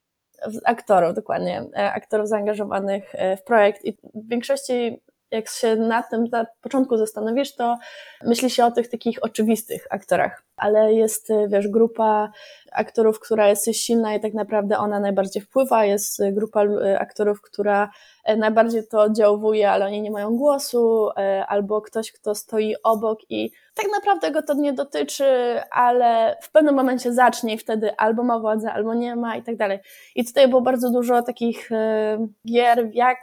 [0.65, 3.85] Aktorów, dokładnie, e, aktorów zaangażowanych e, w projekt.
[3.85, 7.79] I w większości jak się nad tym na początku zastanowisz, to
[8.25, 12.33] myśli się o tych takich oczywistych aktorach, ale jest, wiesz, grupa
[12.73, 16.65] aktorów, która jest silna i tak naprawdę ona najbardziej wpływa, jest grupa
[16.99, 17.91] aktorów, która
[18.37, 21.09] najbardziej to oddziałuje, ale oni nie mają głosu,
[21.49, 26.75] albo ktoś, kto stoi obok i tak naprawdę go to nie dotyczy, ale w pewnym
[26.75, 29.79] momencie zacznie i wtedy albo ma władzę, albo nie ma i tak dalej.
[30.15, 31.71] I tutaj było bardzo dużo takich
[32.47, 33.19] gier, jak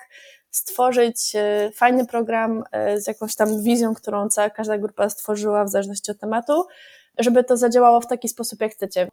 [0.51, 5.69] stworzyć e, fajny program e, z jakąś tam wizją, którą cała, każda grupa stworzyła w
[5.69, 6.65] zależności od tematu,
[7.17, 9.07] żeby to zadziałało w taki sposób, jak chcecie.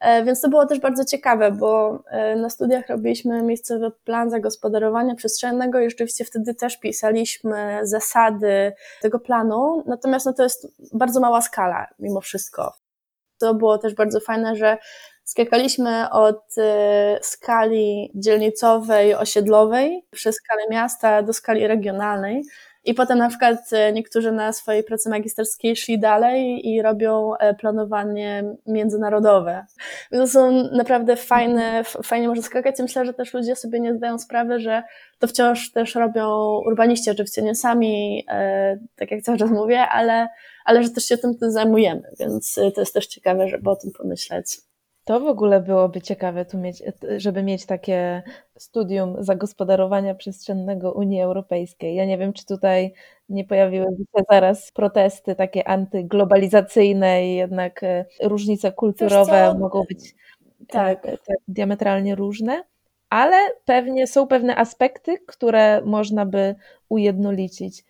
[0.00, 2.02] E, więc to było też bardzo ciekawe, bo
[2.36, 9.82] na studiach robiliśmy miejscowy plan zagospodarowania przestrzennego i rzeczywiście wtedy też pisaliśmy zasady tego planu,
[9.86, 12.74] natomiast no to jest bardzo mała skala mimo wszystko.
[13.38, 14.78] To było też bardzo fajne, że
[15.32, 16.62] Skakaliśmy od y,
[17.22, 22.42] skali dzielnicowej, osiedlowej, przez skalę miasta do skali regionalnej.
[22.84, 27.54] I potem na przykład y, niektórzy na swojej pracy magisterskiej szli dalej i robią e,
[27.54, 29.66] planowanie międzynarodowe.
[30.10, 32.74] To są naprawdę fajne, fajnie można skakać.
[32.78, 34.82] myślę, że też ludzie sobie nie zdają sprawy, że
[35.18, 40.28] to wciąż też robią urbaniści, oczywiście nie sami, e, tak jak cały czas mówię, ale,
[40.64, 43.90] ale że też się tym zajmujemy, więc y, to jest też ciekawe, żeby o tym
[43.92, 44.71] pomyśleć.
[45.04, 46.82] To w ogóle byłoby ciekawe, tu mieć,
[47.16, 48.22] żeby mieć takie
[48.58, 51.94] studium zagospodarowania przestrzennego Unii Europejskiej.
[51.94, 52.92] Ja nie wiem, czy tutaj
[53.28, 60.14] nie pojawiłyby się zaraz protesty takie antyglobalizacyjne i jednak e, różnice kulturowe mogą być
[60.68, 61.02] tak.
[61.02, 62.64] tak, tak diametralnie różne,
[63.10, 66.54] ale pewnie są pewne aspekty, które można by
[66.88, 67.84] ujednolicić.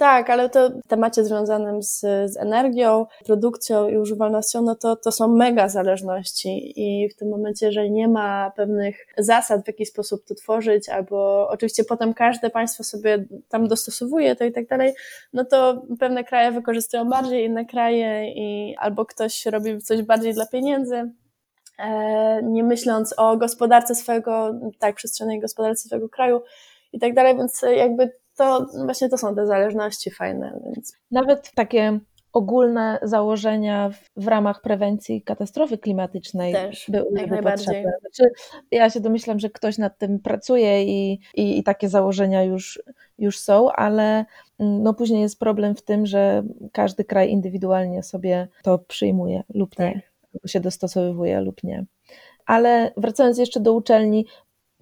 [0.00, 5.12] Tak, ale to w temacie związanym z, z energią, produkcją i używalnością, no to, to
[5.12, 10.24] są mega zależności i w tym momencie, jeżeli nie ma pewnych zasad, w jaki sposób
[10.24, 14.92] to tworzyć, albo oczywiście potem każde państwo sobie tam dostosowuje to i tak dalej,
[15.32, 20.46] no to pewne kraje wykorzystują bardziej, inne kraje i albo ktoś robi coś bardziej dla
[20.46, 21.10] pieniędzy,
[21.78, 26.40] e, nie myśląc o gospodarce swojego, tak, przestrzennej gospodarce swojego kraju
[26.92, 30.60] i tak dalej, więc jakby to właśnie to są te zależności fajne.
[30.64, 30.96] Więc.
[31.10, 32.00] Nawet takie
[32.32, 37.84] ogólne założenia w, w ramach prewencji katastrofy klimatycznej Też, były jak najbardziej.
[38.00, 38.32] Znaczy,
[38.70, 42.82] ja się domyślam, że ktoś nad tym pracuje i, i, i, takie założenia już,
[43.18, 44.24] już są, ale
[44.58, 49.78] mm, no później jest problem w tym, że każdy kraj indywidualnie sobie to przyjmuje lub
[49.78, 50.50] nie, tak.
[50.50, 51.84] się dostosowuje lub nie.
[52.46, 54.26] Ale wracając jeszcze do uczelni,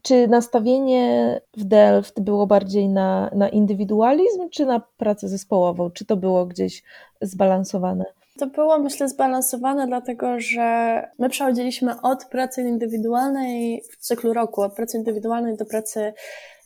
[0.08, 5.90] czy nastawienie w Delft było bardziej na, na indywidualizm, czy na pracę zespołową?
[5.90, 6.82] Czy to było gdzieś
[7.20, 8.04] zbalansowane?
[8.38, 14.74] To było, myślę, zbalansowane, dlatego że my przechodziliśmy od pracy indywidualnej w cyklu roku, od
[14.74, 16.12] pracy indywidualnej do pracy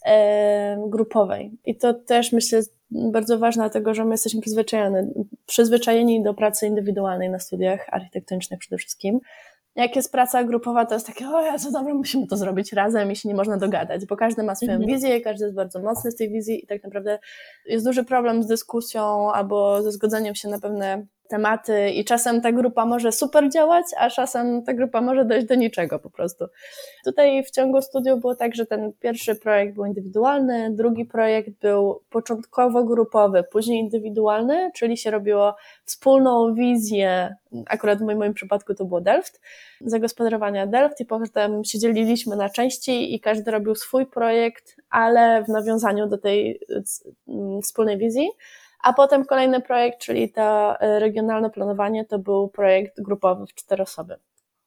[0.06, 1.52] e, grupowej.
[1.64, 5.12] I to też, myślę, bardzo ważne, dlatego że my jesteśmy przyzwyczajeni,
[5.46, 9.20] przyzwyczajeni do pracy indywidualnej na studiach architektonicznych przede wszystkim
[9.76, 13.12] jak jest praca grupowa, to jest takie, o ja, co dobra, musimy to zrobić razem
[13.12, 14.90] i się nie można dogadać, bo każdy ma swoją mhm.
[14.90, 17.18] wizję, każdy jest bardzo mocny z tej wizji i tak naprawdę
[17.66, 22.52] jest duży problem z dyskusją albo ze zgodzeniem się na pewne tematy i czasem ta
[22.52, 26.44] grupa może super działać, a czasem ta grupa może dojść do niczego po prostu.
[27.04, 32.00] Tutaj w ciągu studiów było tak, że ten pierwszy projekt był indywidualny, drugi projekt był
[32.10, 39.00] początkowo grupowy, później indywidualny, czyli się robiło wspólną wizję, akurat w moim, przypadku to było
[39.00, 39.40] Delft,
[39.80, 45.48] zagospodarowania Delft i potem się dzieliliśmy na części i każdy robił swój projekt, ale w
[45.48, 46.60] nawiązaniu do tej
[47.28, 48.28] mm, wspólnej wizji.
[48.82, 53.82] A potem kolejny projekt, czyli to e, regionalne planowanie, to był projekt grupowy w cztery
[53.82, 54.16] osoby.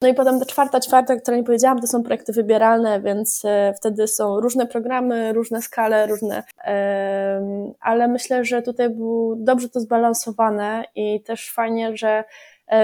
[0.00, 3.42] No i potem ta czwarta, czwarta, o której nie powiedziałam, to są projekty wybieralne, więc
[3.44, 6.42] e, wtedy są różne programy, różne skale, różne,
[7.80, 12.24] ale myślę, że tutaj było dobrze to zbalansowane i też fajnie, że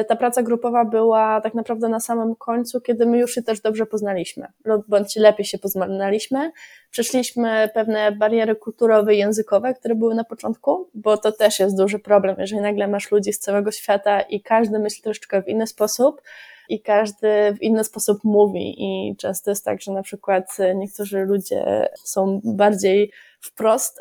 [0.08, 3.86] ta praca grupowa była tak naprawdę na samym końcu, kiedy my już się też dobrze
[3.86, 6.52] poznaliśmy, lub bądź lepiej się poznaliśmy.
[6.90, 11.98] Przeszliśmy pewne bariery kulturowe i językowe, które były na początku, bo to też jest duży
[11.98, 16.22] problem, jeżeli nagle masz ludzi z całego świata i każdy myśli troszeczkę w inny sposób,
[16.72, 18.74] i każdy w inny sposób mówi.
[18.78, 23.98] I często jest tak, że na przykład niektórzy ludzie są bardziej wprost,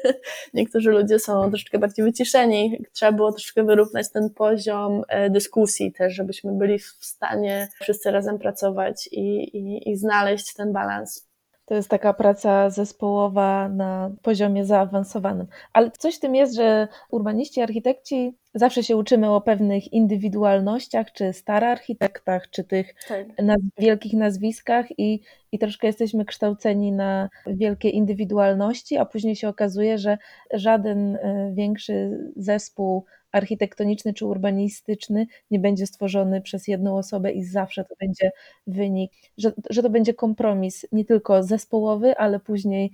[0.54, 2.82] niektórzy ludzie są troszeczkę bardziej wyciszeni.
[2.92, 8.38] Trzeba było troszeczkę wyrównać ten poziom e, dyskusji też, żebyśmy byli w stanie wszyscy razem
[8.38, 11.28] pracować i, i, i znaleźć ten balans.
[11.68, 15.46] To jest taka praca zespołowa na poziomie zaawansowanym.
[15.72, 21.32] Ale coś w tym jest, że urbaniści, architekci zawsze się uczymy o pewnych indywidualnościach, czy
[21.46, 23.26] architektach, czy tych tak.
[23.42, 25.20] naz wielkich nazwiskach i,
[25.52, 30.18] i troszkę jesteśmy kształceni na wielkie indywidualności, a później się okazuje, że
[30.52, 37.84] żaden e, większy zespół architektoniczny czy urbanistyczny nie będzie stworzony przez jedną osobę i zawsze
[37.84, 38.30] to będzie
[38.66, 42.92] wynik, że, że to będzie kompromis nie tylko zespołowy, ale później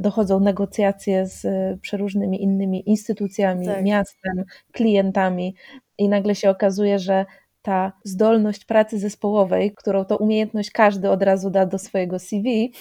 [0.00, 3.84] dochodzą negocjacje z e, przeróżnymi innymi instytucjami, tak.
[3.84, 5.54] miastem, klientami
[5.98, 7.26] i nagle się okazuje, że
[7.62, 12.72] ta zdolność pracy zespołowej, którą to umiejętność każdy od razu da do swojego CV,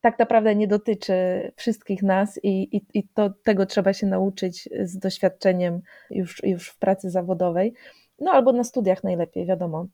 [0.00, 1.14] tak naprawdę nie dotyczy
[1.56, 6.78] wszystkich nas i, i, i to, tego trzeba się nauczyć z doświadczeniem już, już w
[6.78, 7.74] pracy zawodowej.
[8.18, 9.86] No albo na studiach najlepiej, wiadomo.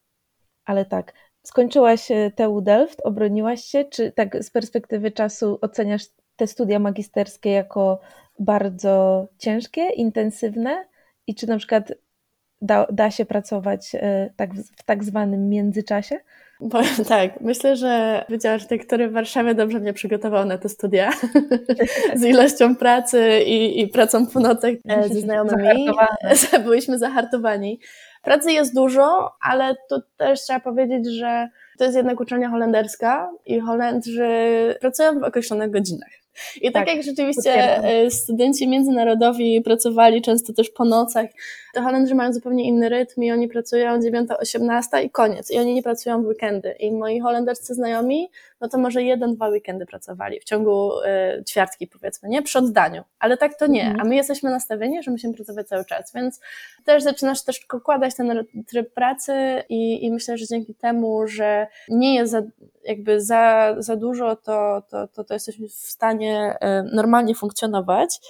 [0.65, 6.05] Ale tak, skończyłaś e, TU Delft, obroniłaś się, czy tak z perspektywy czasu oceniasz
[6.39, 8.01] te studia magisterskie jako
[8.39, 10.85] bardzo ciężkie, intensywne
[11.27, 11.93] i czy na przykład
[12.63, 16.19] da, da się pracować e, tak w, tak zwanym międzyczasie?
[16.71, 21.11] Powiem tak, myślę, że Wydział Architektury w Warszawie dobrze mnie przygotował na te studia
[22.17, 25.89] z ilością pracy i, i pracą po nocach e, ze znajomymi.
[26.65, 27.81] Byliśmy zahartowani.
[28.23, 31.49] Pracy jest dużo, ale to też trzeba powiedzieć, że
[31.79, 34.29] to jest jednak uczelnia holenderska i Holendrzy
[34.81, 36.11] pracują w określonych godzinach.
[36.63, 38.11] I tak, tak jak rzeczywiście potwierdzam.
[38.11, 41.27] studenci międzynarodowi pracowali często też po nocach,
[41.75, 45.51] to Holendrzy mają zupełnie inny rytm i oni pracują 9-18 i koniec.
[45.51, 46.75] I oni nie pracują w weekendy.
[46.81, 51.87] I moi holenderscy znajomi, no to może jeden, dwa weekendy pracowali w ciągu y, ćwiartki
[51.87, 52.43] powiedzmy, nie?
[52.43, 53.05] Przy oddaniu.
[53.19, 53.83] Ale tak to nie.
[53.83, 54.01] Mhm.
[54.01, 56.13] A my jesteśmy nastawieni, że musimy pracować cały czas.
[56.15, 56.41] Więc
[56.85, 62.15] też zaczynasz też układać ten tryb pracy i, i myślę, że dzięki temu, że nie
[62.15, 62.43] jest za,
[62.85, 68.21] jakby za, za dużo, to, to, to, to jesteśmy w stanie y, normalnie funkcjonować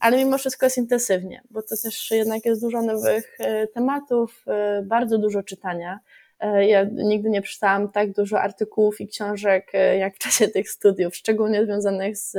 [0.00, 4.44] ale mimo wszystko jest intensywnie, bo to też jednak jest dużo nowych e, tematów,
[4.82, 6.00] bardzo dużo czytania.
[6.42, 11.16] E, ja nigdy nie przeczytałam tak dużo artykułów i książek jak w czasie tych studiów,
[11.16, 12.30] szczególnie związanych z,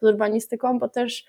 [0.00, 1.24] z urbanistyką, bo też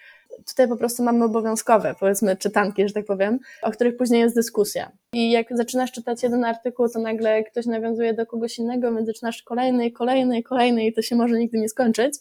[0.48, 4.92] tutaj po prostu mamy obowiązkowe, powiedzmy, czytanki, że tak powiem, o których później jest dyskusja.
[5.14, 9.44] I jak zaczynasz czytać jeden artykuł, to nagle ktoś nawiązuje do kogoś innego, więc zaczynasz
[9.44, 12.14] kolejny, kolejny, kolejny i to się może nigdy nie skończyć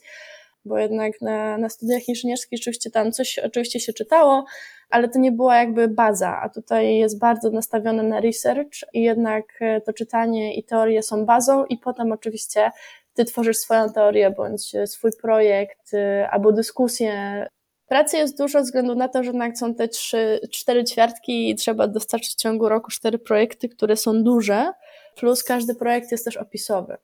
[0.69, 4.45] bo jednak na, na studiach inżynierskich oczywiście tam coś oczywiście się czytało,
[4.91, 9.45] ale to nie była jakby baza, a tutaj jest bardzo nastawione na research i jednak
[9.61, 12.71] e, to czytanie i teorie są bazą i potem oczywiście
[13.15, 17.47] ty tworzysz swoją teorię bądź swój projekt e, albo dyskusję.
[17.89, 21.55] Pracy jest dużo ze względu na to, że jednak są te trzy, cztery ćwiartki i
[21.55, 24.73] trzeba dostarczyć w ciągu roku cztery projekty, które są duże,
[25.17, 26.97] plus każdy projekt jest też opisowy.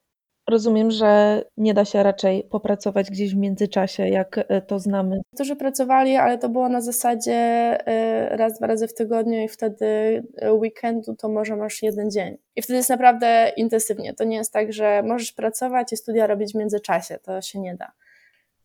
[0.51, 5.21] Rozumiem, że nie da się raczej popracować gdzieś w międzyczasie, jak e, to znamy.
[5.35, 7.35] Którzy pracowali, ale to było na zasadzie
[7.87, 9.87] e, raz, dwa razy w tygodniu i wtedy
[10.37, 12.37] e, weekendu to może masz jeden dzień.
[12.57, 14.15] I wtedy jest naprawdę intensywnie.
[14.15, 17.19] To nie jest tak, że możesz pracować i studia robić w międzyczasie.
[17.19, 17.93] To się nie da.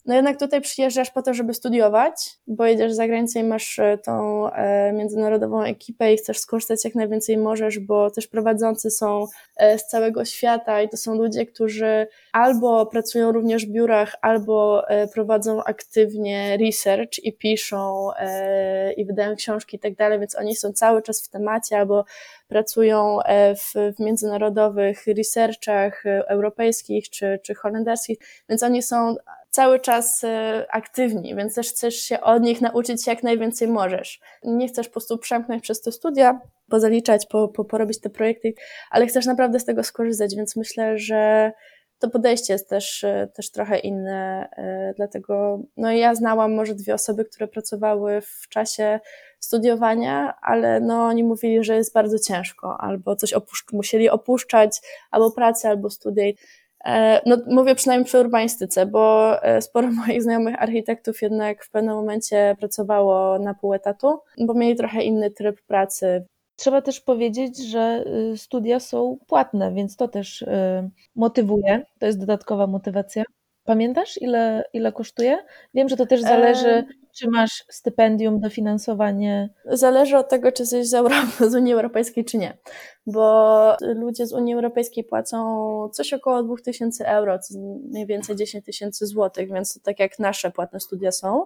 [0.06, 2.12] No jednak tutaj przyjeżdżasz po to, żeby studiować,
[2.48, 6.96] bo jedziesz za granicę i masz e, tą e, międzynarodową ekipę i chcesz skorzystać jak
[6.96, 9.26] najwięcej możesz, bo też prowadzący są
[9.58, 14.84] e, z całego świata i to są ludzie, którzy albo pracują również w biurach, albo
[15.14, 18.10] prowadzą aktywnie research i piszą
[18.98, 22.06] i wydają książki i tak dalej, więc oni są cały czas w temacie albo
[22.48, 23.20] pracują
[23.56, 28.18] w, w międzynarodowych researchach europejskich czy, czy holenderskich,
[28.50, 29.16] więc oni są
[29.50, 34.20] cały czas e, aktywni, więc też chcesz się od nich nauczyć jak najwięcej możesz.
[34.44, 38.54] Nie chcesz po prostu przemknąć przez te studia, pozaliczać, po, po, porobić te projekty,
[38.92, 41.52] ale chcesz naprawdę z tego skorzystać, więc myślę, że
[42.00, 46.94] to podejście jest też, e, też trochę inne, e, dlatego no ja znałam może dwie
[46.94, 49.00] osoby, które pracowały w czasie
[49.40, 54.82] studiowania, ale no oni mówili, że jest bardzo ciężko, albo coś opuszcz musieli opuszczać,
[55.12, 56.24] albo pracę, albo studia
[57.26, 62.56] no, mówię przynajmniej przy urbanistyce, bo e, sporo moich znajomych architektów jednak w pewnym momencie
[62.60, 66.26] pracowało na pół etatu, bo mieli trochę inny tryb pracy.
[66.56, 70.48] Trzeba też powiedzieć, że y, studia są płatne, więc to też y,
[71.16, 71.86] motywuje.
[72.00, 73.24] To jest dodatkowa motywacja.
[73.70, 75.38] Pamiętasz, ile, ile kosztuje?
[75.74, 76.86] Wiem, że to też zależy,
[77.18, 79.50] czy masz stypendium, dofinansowanie.
[79.66, 82.58] Zależy od tego, czy jesteś z, Europy, z Unii Europejskiej, czy nie.
[83.06, 87.40] Bo ludzie z Unii Europejskiej płacą coś około 2000 euro,
[87.90, 91.46] mniej więcej 10 tysięcy złotych, więc to tak jak nasze płatne studia są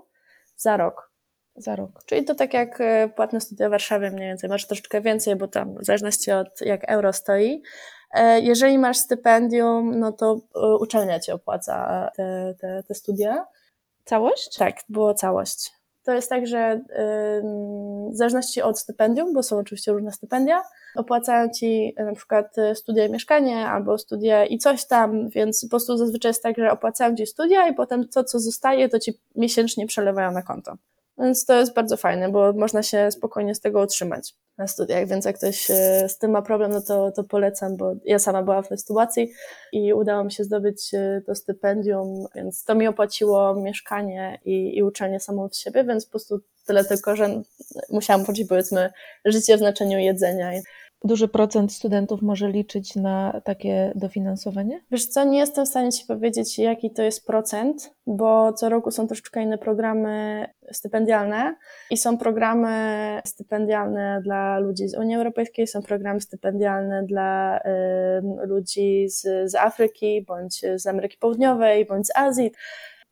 [0.55, 1.13] za rok
[1.55, 2.03] za rok.
[2.05, 5.47] Czyli to tak jak e, płatne studia w Warszawie mniej więcej, masz troszeczkę więcej, bo
[5.47, 7.62] tam w zależności od jak euro stoi.
[8.13, 13.45] E, jeżeli masz stypendium, no to e, uczelnia ci opłaca te, te, te studia.
[14.06, 14.58] Całość?
[14.58, 15.71] Tak, było całość.
[16.04, 16.82] To jest tak, że
[18.12, 20.63] w zależności od stypendium, bo są oczywiście różne stypendia,
[20.95, 25.97] opłacają ci na przykład studia i mieszkanie albo studia i coś tam, więc po prostu
[25.97, 29.88] zazwyczaj jest tak, że opłacają ci studia i potem to, co zostaje, to ci miesięcznie
[29.88, 30.73] przelewają na konto.
[31.17, 35.25] Więc to jest bardzo fajne, bo można się spokojnie z tego utrzymać na studiach, więc
[35.25, 38.63] jak ktoś e, z tym ma problem, no to, to polecam, bo ja sama byłam
[38.63, 39.31] w tej sytuacji
[39.71, 44.83] i udało mi się zdobyć e, to stypendium, więc to mi opłaciło mieszkanie i, i
[44.83, 47.41] uczelnię samą w siebie, więc po prostu tyle tylko, że
[47.89, 48.89] musiałam płacić powiedzmy
[49.25, 50.53] życie w znaczeniu jedzenia
[51.03, 54.81] duży procent studentów może liczyć na takie dofinansowanie?
[54.91, 58.91] Wiesz co, nie jestem w stanie Ci powiedzieć, jaki to jest procent, bo co roku
[58.91, 61.55] są troszeczkę inne programy stypendialne
[61.89, 62.71] i są programy
[63.25, 67.61] stypendialne dla ludzi z Unii Europejskiej, są programy stypendialne dla y,
[68.47, 72.51] ludzi z, z Afryki, bądź z Ameryki Południowej, bądź z Azji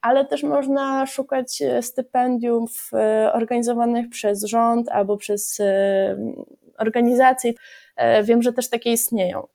[0.02, 2.92] ale też można szukać stypendiów
[3.34, 5.62] organizowanych przez rząd albo przez
[6.78, 7.54] organizacje.
[7.96, 9.48] E, wiem, że też takie istnieją.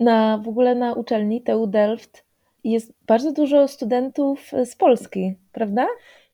[0.00, 2.24] Na, w ogóle na uczelni TU Delft
[2.64, 5.86] jest bardzo dużo studentów z Polski, prawda?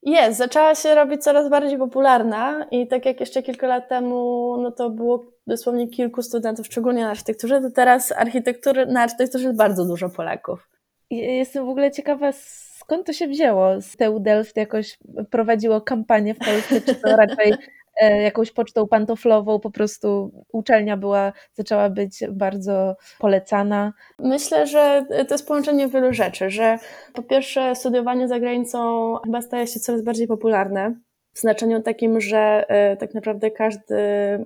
[0.02, 4.72] Jest, zaczęła się robić coraz bardziej popularna i tak jak jeszcze kilka lat temu, no
[4.72, 9.84] to było dosłownie kilku studentów, szczególnie na architekturze, to teraz architektury, na architekturze jest bardzo
[9.84, 10.68] dużo Polaków.
[11.10, 12.32] Jestem w ogóle ciekawa,
[12.78, 13.80] skąd to się wzięło?
[13.80, 14.98] Z TU Delft jakoś
[15.30, 17.52] prowadziło kampanię w Polsce, czy to raczej
[18.02, 23.92] jakąś pocztą pantoflową, po prostu uczelnia była, zaczęła być bardzo polecana.
[24.18, 26.78] Myślę, że to jest połączenie wielu rzeczy, że
[27.14, 30.94] po pierwsze studiowanie za granicą chyba staje się coraz bardziej popularne.
[31.34, 33.94] W znaczeniu takim, że e, tak naprawdę każdy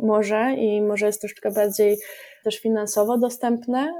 [0.02, 1.96] może i może jest troszeczkę bardziej
[2.44, 3.92] też finansowo dostępne,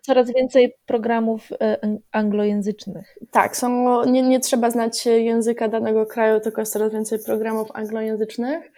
[0.00, 3.18] coraz więcej programów e, anglojęzycznych.
[3.30, 8.72] Tak, są, nie, nie trzeba znać języka danego kraju, tylko jest coraz więcej programów anglojęzycznych.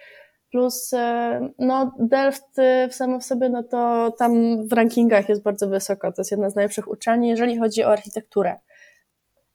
[0.51, 5.43] Plus, e, no, Delft e, w samo w sobie, no to tam w rankingach jest
[5.43, 6.11] bardzo wysoko.
[6.11, 8.59] To jest jedna z najlepszych uczelni, jeżeli chodzi o architekturę.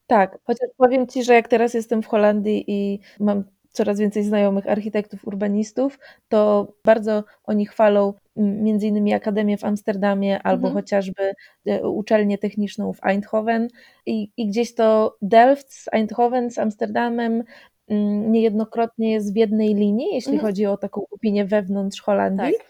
[0.06, 3.44] Tak, chociaż powiem Ci, że jak teraz jestem w Holandii i mam
[3.76, 10.68] coraz więcej znajomych architektów, urbanistów, to bardzo oni chwalą między innymi Akademię w Amsterdamie albo
[10.68, 10.74] mhm.
[10.74, 11.32] chociażby
[11.66, 13.68] e, uczelnię techniczną w Eindhoven
[14.06, 17.42] i, i gdzieś to Delft z Eindhoven, z Amsterdamem
[18.28, 20.48] niejednokrotnie jest w jednej linii, jeśli mhm.
[20.48, 22.66] chodzi o taką opinię wewnątrz Holandii, tak.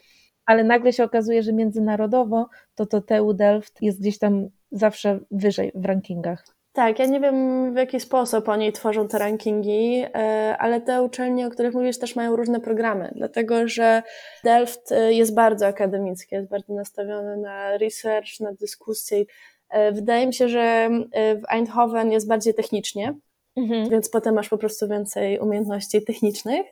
[0.47, 5.73] ale nagle się okazuje, że międzynarodowo to to TU Delft jest gdzieś tam zawsze wyżej
[5.75, 6.56] w rankingach.
[6.77, 11.47] Tak, ja nie wiem w jaki sposób oni tworzą te rankingi, e, ale te uczelnie,
[11.47, 14.03] o których mówisz, też mają różne programy, dlatego że
[14.45, 19.25] Delft e, jest bardzo akademicki, jest bardzo nastawiony na research, na dyskusję.
[19.71, 23.15] E, wydaje mi się, że w Eindhoven jest bardziej technicznie,
[23.57, 23.91] Mhm.
[23.91, 26.67] Więc potem masz po prostu więcej umiejętności technicznych.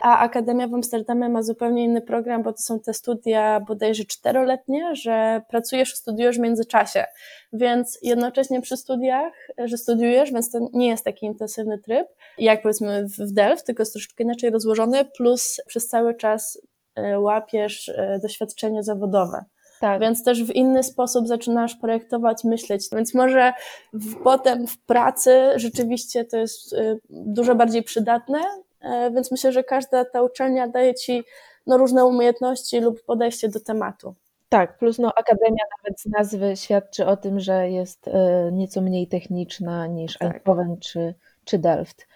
[0.00, 4.96] A Akademia w Amsterdamie ma zupełnie inny program, bo to są te studia bodajże czteroletnie,
[4.96, 7.04] że pracujesz, studiujesz w międzyczasie.
[7.52, 9.32] Więc jednocześnie przy studiach,
[9.64, 13.92] że studiujesz, więc to nie jest taki intensywny tryb, jak powiedzmy w Delft, tylko jest
[13.92, 16.60] troszeczkę inaczej rozłożony, plus przez cały czas
[16.94, 19.44] e, łapiesz e, doświadczenie zawodowe.
[19.80, 20.00] Tak.
[20.00, 22.88] Więc też w inny sposób zaczynasz projektować, myśleć.
[22.92, 23.52] Więc może
[23.92, 29.64] w, potem w pracy rzeczywiście to jest y, dużo bardziej przydatne, y, więc myślę, że
[29.64, 31.24] każda ta uczelnia daje ci
[31.66, 34.14] no, różne umiejętności lub podejście do tematu.
[34.48, 38.12] Tak, plus no, Akademia nawet z nazwy świadczy o tym, że jest y,
[38.52, 40.34] nieco mniej techniczna niż tak.
[40.34, 41.14] Eindhoven czy,
[41.44, 42.06] czy Delft.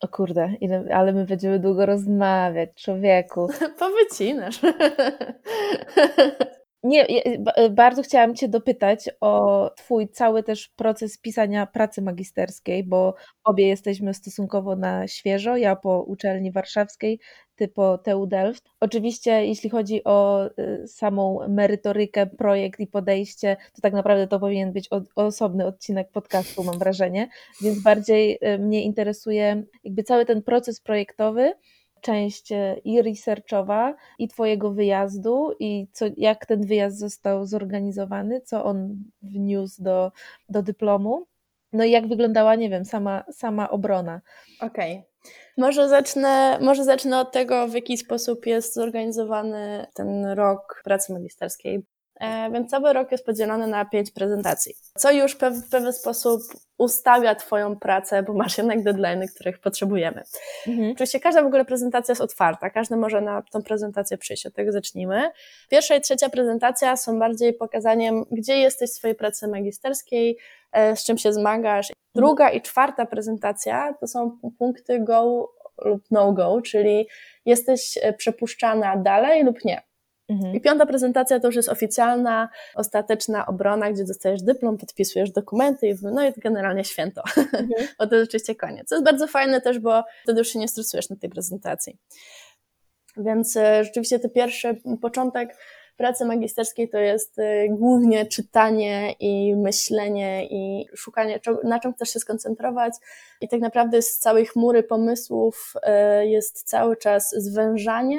[0.00, 3.48] O kurde, ile, ale my będziemy długo rozmawiać, człowieku.
[3.78, 4.60] Powycinasz.
[6.82, 13.14] Nie, e, bardzo chciałam Cię dopytać o Twój cały też proces pisania pracy magisterskiej, bo
[13.44, 15.56] obie jesteśmy stosunkowo na świeżo.
[15.56, 17.20] Ja po uczelni warszawskiej,
[17.56, 18.64] Ty po TU Delft.
[18.80, 24.72] Oczywiście, jeśli chodzi o e, samą merytorykę, projekt i podejście, to tak naprawdę to powinien
[24.72, 27.28] być osobny odcinek podcastu, mam wrażenie.
[27.62, 31.52] Więc bardziej mnie interesuje jakby cały ten proces projektowy
[32.02, 38.64] część e, i researchowa, i Twojego wyjazdu, i co, jak ten wyjazd został zorganizowany, co
[38.64, 40.12] on wniósł do,
[40.48, 41.26] do dyplomu.
[41.72, 44.20] No i jak wyglądała, nie wiem, sama, sama obrona.
[44.60, 44.92] Okej.
[44.92, 45.12] Okay.
[45.56, 51.82] Może zacznę, może zacznę od tego, w jaki sposób jest zorganizowany ten rok pracy magisterskiej.
[52.20, 56.42] E, więc cały rok jest podzielony na pięć prezentacji, co już w pewien sposób
[56.82, 60.22] ustawia Twoją pracę, bo masz jednak deadline, których potrzebujemy.
[60.66, 60.92] Mhm.
[60.92, 64.72] Oczywiście każda w ogóle prezentacja jest otwarta, każdy może na tą prezentację przyjść, od tego
[64.72, 65.30] zacznijmy.
[65.70, 70.38] Pierwsza i trzecia prezentacja są bardziej pokazaniem, gdzie jesteś w swojej pracy magisterskiej,
[70.72, 71.92] e, z czym się zmagasz.
[72.14, 75.48] Druga i czwarta prezentacja to są punkty go
[75.84, 77.08] lub no go, czyli
[77.46, 79.82] jesteś e, przepuszczana dalej lub nie.
[80.32, 80.54] Mhm.
[80.54, 85.94] I piąta prezentacja to już jest oficjalna, ostateczna obrona, gdzie dostajesz dyplom, podpisujesz dokumenty i
[86.02, 87.22] no i generalnie święto.
[87.36, 87.68] Mhm.
[87.98, 88.88] bo to rzeczywiście koniec.
[88.88, 91.96] Co jest bardzo fajne też, bo wtedy już się nie stresujesz na tej prezentacji.
[93.16, 95.56] Więc e, rzeczywiście ten pierwszy początek
[95.96, 102.18] pracy magisterskiej to jest e, głównie czytanie i myślenie i szukanie, na czym chcesz się
[102.18, 102.94] skoncentrować.
[103.40, 108.18] I tak naprawdę z całej chmury pomysłów e, jest cały czas zwężanie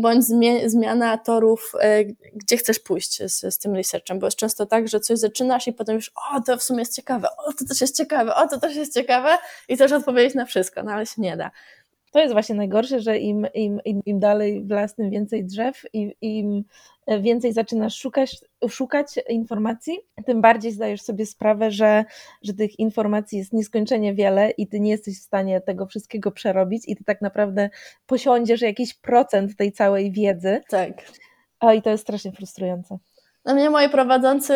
[0.00, 0.24] bądź
[0.66, 5.00] zmiana torów, e, gdzie chcesz pójść z, z tym researchem, bo jest często tak, że
[5.00, 7.96] coś zaczynasz i potem już, o, to w sumie jest ciekawe, o, to też jest
[7.96, 9.38] ciekawe, o, to też jest ciekawe
[9.68, 11.50] i też odpowiedzieć na wszystko, no ale się nie da.
[12.12, 15.82] To jest właśnie najgorsze, że im, im, im, im dalej w las, tym więcej drzew,
[15.92, 16.64] im, im
[17.20, 22.04] więcej zaczynasz szukać, szukać informacji, tym bardziej zdajesz sobie sprawę, że,
[22.42, 26.82] że tych informacji jest nieskończenie wiele i ty nie jesteś w stanie tego wszystkiego przerobić
[26.86, 27.70] i ty tak naprawdę
[28.06, 30.60] posiądziesz jakiś procent tej całej wiedzy.
[30.68, 31.12] Tak.
[31.60, 32.98] O, i to jest strasznie frustrujące.
[33.48, 34.54] Na mnie moi prowadzący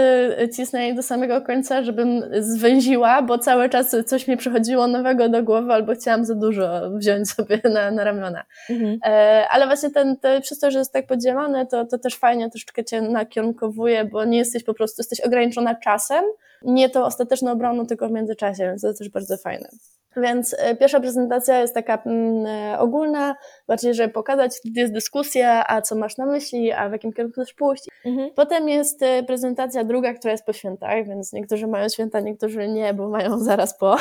[0.57, 5.72] cisnęli do samego końca, żebym zwęziła, bo cały czas coś mi przychodziło nowego do głowy,
[5.72, 8.45] albo chciałam za dużo wziąć sobie na, na ramiona.
[8.70, 8.99] Mhm.
[9.05, 12.51] E, ale właśnie ten, te, przez to, że jest tak podzielone, to, to też fajnie
[12.51, 16.24] troszeczkę cię nakierunkowuje, bo nie jesteś po prostu, jesteś ograniczona czasem,
[16.65, 19.69] nie to ostateczną obroną, tylko w międzyczasie, więc to też bardzo fajne.
[20.17, 23.37] Więc e, pierwsza prezentacja jest taka mm, e, ogólna,
[23.69, 27.41] bardziej, żeby pokazać, gdzie jest dyskusja, a co masz na myśli, a w jakim kierunku
[27.41, 27.85] chcesz pójść.
[28.05, 28.31] Mhm.
[28.35, 32.95] Potem jest e, prezentacja druga, która jest po świętach, więc niektórzy mają święta, niektórzy nie,
[32.95, 33.97] bo mają zaraz po.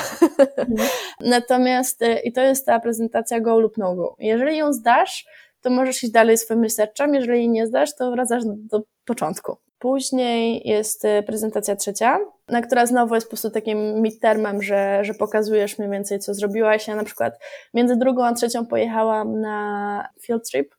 [0.57, 0.89] Mhm.
[1.19, 4.15] Natomiast i to jest ta prezentacja go lub no go.
[4.19, 5.25] Jeżeli ją zdasz,
[5.61, 9.57] to możesz iść dalej swoim researchem, jeżeli jej nie zdasz, to wracasz do początku.
[9.81, 15.13] Później jest y, prezentacja trzecia, na która znowu jest po prostu takim midtermem, że, że
[15.13, 16.87] pokazujesz mniej więcej, co zrobiłaś.
[16.87, 17.39] Ja na przykład
[17.73, 20.75] między drugą a trzecią pojechałam na field trip,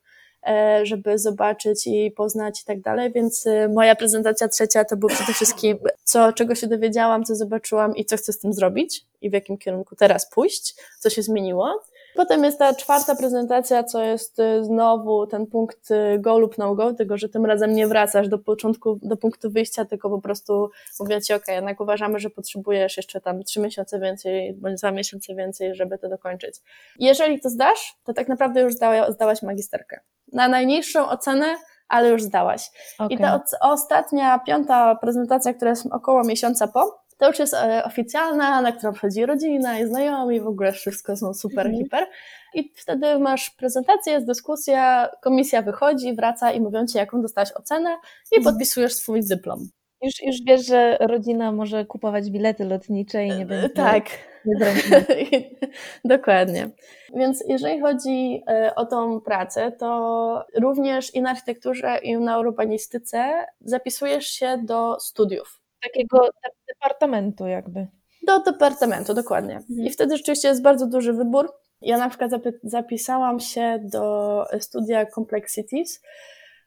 [0.47, 5.09] e, żeby zobaczyć i poznać i tak dalej, więc y, moja prezentacja trzecia to było
[5.09, 9.29] przede wszystkim, co, czego się dowiedziałam, co zobaczyłam i co chcę z tym zrobić i
[9.29, 11.83] w jakim kierunku teraz pójść, co się zmieniło.
[12.15, 16.75] Potem jest ta czwarta prezentacja, co jest y, znowu ten punkt y, go lub no
[16.75, 20.69] go, tylko że tym razem nie wracasz do początku, do punktu wyjścia, tylko po prostu
[20.99, 25.35] mówię ci, ok, jednak uważamy, że potrzebujesz jeszcze tam trzy miesiące więcej, bądź dwa miesiące
[25.35, 26.55] więcej, żeby to dokończyć.
[26.99, 28.73] Jeżeli to zdasz, to tak naprawdę już
[29.09, 29.99] zdałaś magisterkę.
[30.33, 31.55] Na najniższą ocenę
[31.87, 32.71] ale już zdałaś.
[32.97, 33.17] Okay.
[33.17, 38.61] I ta ostatnia, piąta prezentacja, która jest około miesiąca po, to już jest e, oficjalna,
[38.61, 41.83] na którą przychodzi rodzina i znajomi, w ogóle wszystko są super, mhm.
[41.83, 42.07] hiper.
[42.53, 47.89] I wtedy masz prezentację, jest dyskusja, komisja wychodzi, wraca i mówią ci, jaką dostałaś ocenę
[48.31, 48.43] i mhm.
[48.43, 49.69] podpisujesz swój dyplom.
[50.01, 53.69] Już, już wiesz, że rodzina może kupować bilety lotnicze i nie e, będzie.
[53.69, 54.05] Tak.
[56.05, 56.69] Dokładnie.
[57.15, 63.45] Więc jeżeli chodzi e, o tą pracę, to również i na architekturze, i na urbanistyce
[63.61, 66.29] zapisujesz się do studiów takiego
[66.67, 67.87] departamentu jakby.
[68.27, 69.55] Do departamentu, dokładnie.
[69.55, 69.79] Mhm.
[69.79, 71.51] I wtedy rzeczywiście jest bardzo duży wybór.
[71.81, 72.31] Ja na przykład
[72.63, 76.01] zapisałam się do studia Complexities,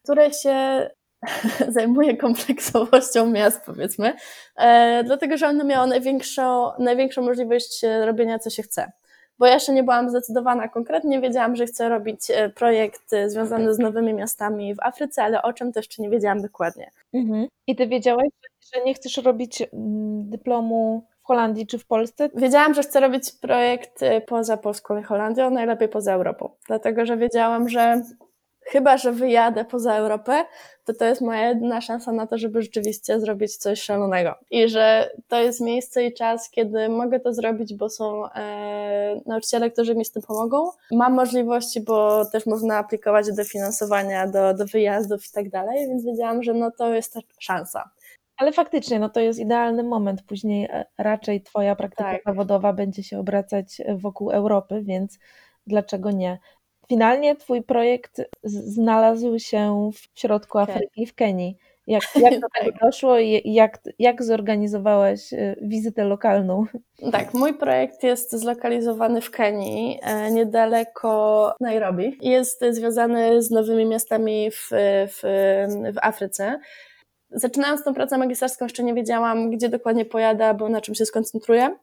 [0.02, 0.90] które się
[1.68, 4.14] zajmuje kompleksowością miast, powiedzmy,
[4.56, 8.92] e, dlatego że one miały największą, największą możliwość robienia, co się chce
[9.38, 13.74] bo ja jeszcze nie byłam zdecydowana konkretnie, wiedziałam, że chcę robić e, projekt e, związany
[13.74, 16.90] z nowymi miastami w Afryce, ale o czym to jeszcze nie wiedziałam dokładnie.
[17.14, 17.46] Mhm.
[17.66, 18.28] I ty wiedziałaś,
[18.74, 22.28] że nie chcesz robić mm, dyplomu w Holandii czy w Polsce?
[22.34, 27.16] Wiedziałam, że chcę robić projekt e, poza Polską i Holandią, najlepiej poza Europą, dlatego że
[27.16, 28.02] wiedziałam, że
[28.66, 30.44] chyba, że wyjadę poza Europę,
[30.84, 34.34] to to jest moja jedyna szansa na to, żeby rzeczywiście zrobić coś szalonego.
[34.50, 39.70] I że to jest miejsce i czas, kiedy mogę to zrobić, bo są e, nauczyciele,
[39.70, 40.70] którzy mi z tym pomogą.
[40.92, 46.04] Mam możliwości, bo też można aplikować do finansowania, do, do wyjazdów i tak dalej, więc
[46.04, 47.90] wiedziałam, że no to jest ta szansa.
[48.36, 50.22] Ale faktycznie, no to jest idealny moment.
[50.22, 52.22] Później e, raczej Twoja praktyka tak.
[52.26, 55.18] zawodowa będzie się obracać wokół Europy, więc
[55.66, 56.38] dlaczego nie?
[56.88, 61.56] Finalnie twój projekt znalazł się w środku Afryki, w Kenii.
[61.86, 62.80] Jak, jak do tego tak.
[62.80, 66.64] doszło i jak, jak zorganizowałaś e, wizytę lokalną?
[67.12, 72.18] Tak, mój projekt jest zlokalizowany w Kenii, e, niedaleko Nairobi.
[72.22, 74.68] Jest związany z nowymi miastami w,
[75.08, 75.20] w,
[75.94, 76.60] w Afryce.
[77.30, 81.76] Zaczynając tę pracę magisterską, jeszcze nie wiedziałam, gdzie dokładnie pojadę, bo na czym się skoncentruję.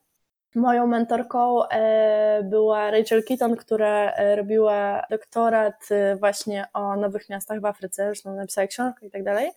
[0.56, 5.89] Moją mentorką e, była Rachel Keaton, która robiła doktorat
[6.20, 9.51] właśnie o nowych miastach w Afryce, zresztą napisała książkę i tak dalej.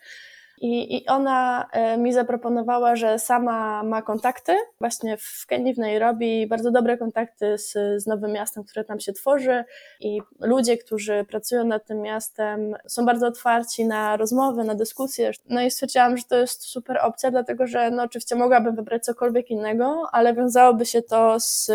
[0.61, 4.57] I, I ona e, mi zaproponowała, że sama ma kontakty.
[4.81, 9.13] Właśnie w Kenii, w Nairobi, bardzo dobre kontakty z, z nowym miastem, które tam się
[9.13, 9.65] tworzy.
[10.01, 15.31] I ludzie, którzy pracują nad tym miastem są bardzo otwarci na rozmowy, na dyskusje.
[15.49, 19.51] No i stwierdziłam, że to jest super opcja, dlatego że no oczywiście mogłabym wybrać cokolwiek
[19.51, 21.71] innego, ale wiązałoby się to z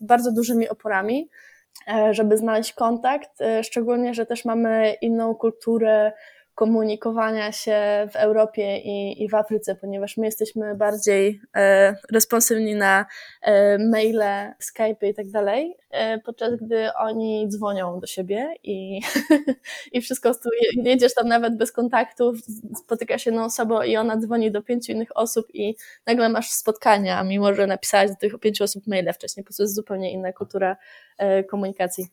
[0.00, 1.28] bardzo dużymi oporami
[1.88, 6.12] e, żeby znaleźć kontakt, e, szczególnie, że też mamy inną kulturę
[6.56, 13.06] komunikowania się w Europie i, i w Afryce, ponieważ my jesteśmy bardziej e, responsywni na
[13.42, 19.00] e, maile, Skype i tak dalej, e, podczas gdy oni dzwonią do siebie i,
[19.92, 20.32] i wszystko,
[20.76, 22.36] jedziesz tam nawet bez kontaktów,
[22.84, 25.76] spotykasz się jedną osobą i ona dzwoni do pięciu innych osób i
[26.06, 29.74] nagle masz spotkania, mimo że napisałeś do tych pięciu osób maile wcześniej, po prostu jest
[29.74, 30.76] zupełnie inna kultura
[31.18, 32.06] e, komunikacji.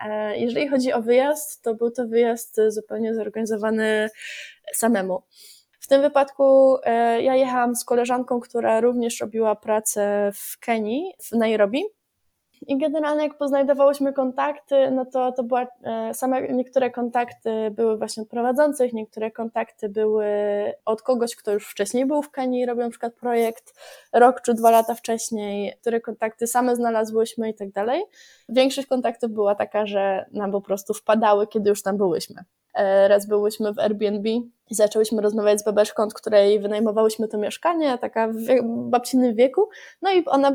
[0.00, 4.10] E, jeżeli chodzi o wyjazd, to był to wyjazd zupełnie zorganizowany
[4.74, 5.22] samemu.
[5.80, 11.32] W tym wypadku e, ja jechałam z koleżanką, która również robiła pracę w Kenii, w
[11.32, 11.84] Nairobi.
[12.66, 18.22] I generalnie jak poznajdowałyśmy kontakty, no to, to była, e, same niektóre kontakty były właśnie
[18.22, 20.26] od prowadzących, niektóre kontakty były
[20.84, 23.74] od kogoś, kto już wcześniej był w Kenii, robił na przykład projekt
[24.12, 28.02] rok czy dwa lata wcześniej, które kontakty same znalazłyśmy i tak dalej.
[28.48, 32.44] Większość kontaktów była taka, że nam po prostu wpadały, kiedy już tam byłyśmy.
[32.80, 34.28] E, raz byłyśmy w Airbnb
[34.70, 39.68] i zaczęłyśmy rozmawiać z babeczką, od której wynajmowałyśmy to mieszkanie, taka w babcinym wieku.
[40.02, 40.52] No i ona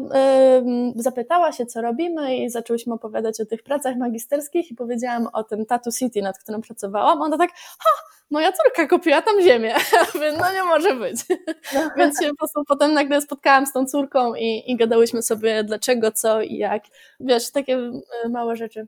[0.95, 5.65] zapytała się, co robimy i zaczęłyśmy opowiadać o tych pracach magisterskich i powiedziałam o tym
[5.65, 7.21] Tattoo City, nad którym pracowałam.
[7.21, 7.89] Ona tak, ha,
[8.29, 9.75] moja córka kupiła tam ziemię.
[10.39, 11.17] no nie może być.
[11.97, 16.11] Więc się po prostu potem nagle spotkałam z tą córką i, i gadałyśmy sobie dlaczego,
[16.11, 16.83] co i jak.
[17.19, 17.91] Wiesz, takie
[18.29, 18.87] małe rzeczy.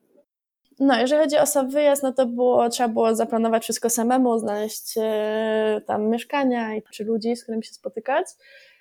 [0.80, 4.93] No, jeżeli chodzi o sam wyjazd, no to było, trzeba było zaplanować wszystko samemu, znaleźć
[4.97, 8.28] e, tam mieszkania czy ludzi, z którymi się spotykać.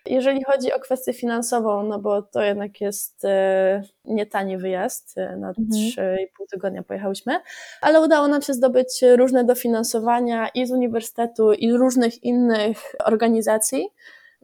[0.07, 5.36] Jeżeli chodzi o kwestię finansową, no bo to jednak jest e, nie tani wyjazd, e,
[5.36, 5.66] na mhm.
[5.68, 6.16] 3,5
[6.51, 7.40] tygodnia pojechałyśmy,
[7.80, 13.88] ale udało nam się zdobyć różne dofinansowania i z uniwersytetu, i z różnych innych organizacji,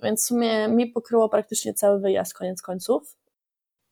[0.03, 3.22] więc w sumie mi pokryło praktycznie cały wyjazd koniec końców.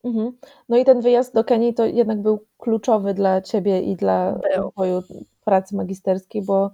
[0.04, 0.32] Mhm.
[0.68, 5.02] No i ten wyjazd do Kenii to jednak był kluczowy dla ciebie i dla rozwoju
[5.44, 6.70] pracy magisterskiej, bo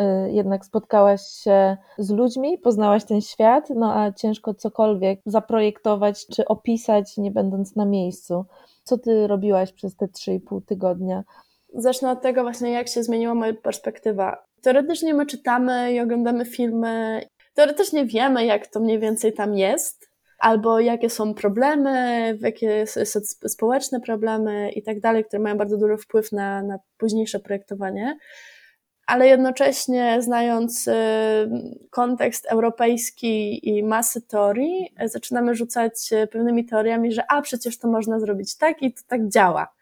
[0.00, 6.44] y, jednak spotkałaś się z ludźmi, poznałaś ten świat, no a ciężko cokolwiek zaprojektować czy
[6.44, 8.44] opisać, nie będąc na miejscu.
[8.84, 11.24] Co ty robiłaś przez te 3,5 tygodnia?
[11.74, 14.44] Zacznę od tego właśnie, jak się zmieniła moja perspektywa.
[14.62, 17.22] Teoretycznie my czytamy i oglądamy filmy,
[17.54, 20.09] teoretycznie wiemy, jak to mniej więcej tam jest,
[20.40, 22.84] albo jakie są problemy, jakie
[23.46, 28.18] społeczne problemy i tak dalej, które mają bardzo duży wpływ na, na późniejsze projektowanie.
[29.06, 30.92] Ale jednocześnie, znając y,
[31.90, 38.56] kontekst europejski i masy teorii, zaczynamy rzucać pewnymi teoriami, że a przecież to można zrobić
[38.56, 39.79] tak i to tak działa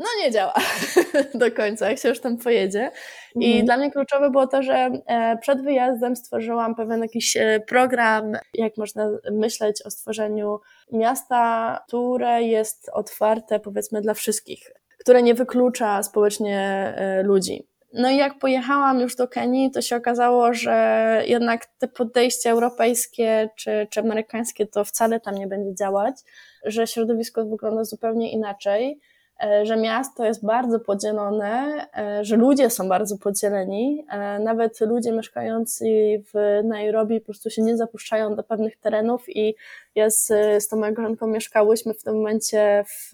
[0.00, 0.54] no nie działa
[1.34, 2.90] do końca, jak się już tam pojedzie.
[3.34, 3.64] I mhm.
[3.64, 8.76] dla mnie kluczowe było to, że e, przed wyjazdem stworzyłam pewien jakiś e, program, jak
[8.76, 10.60] można myśleć o stworzeniu
[10.92, 16.58] miasta, które jest otwarte powiedzmy dla wszystkich, które nie wyklucza społecznie
[16.96, 17.66] e, ludzi.
[17.92, 23.50] No i jak pojechałam już do Kenii, to się okazało, że jednak te podejście europejskie
[23.56, 26.14] czy, czy amerykańskie to wcale tam nie będzie działać,
[26.64, 29.00] że środowisko wygląda zupełnie inaczej
[29.62, 34.04] że miasto jest bardzo podzielone, e, że ludzie są bardzo podzieleni.
[34.10, 35.84] E, nawet ludzie mieszkający
[36.34, 39.54] w Nairobi po prostu się nie zapuszczają do pewnych terenów i
[39.94, 40.26] ja z,
[40.62, 40.94] z tą moją
[41.26, 43.12] mieszkałyśmy w tym momencie w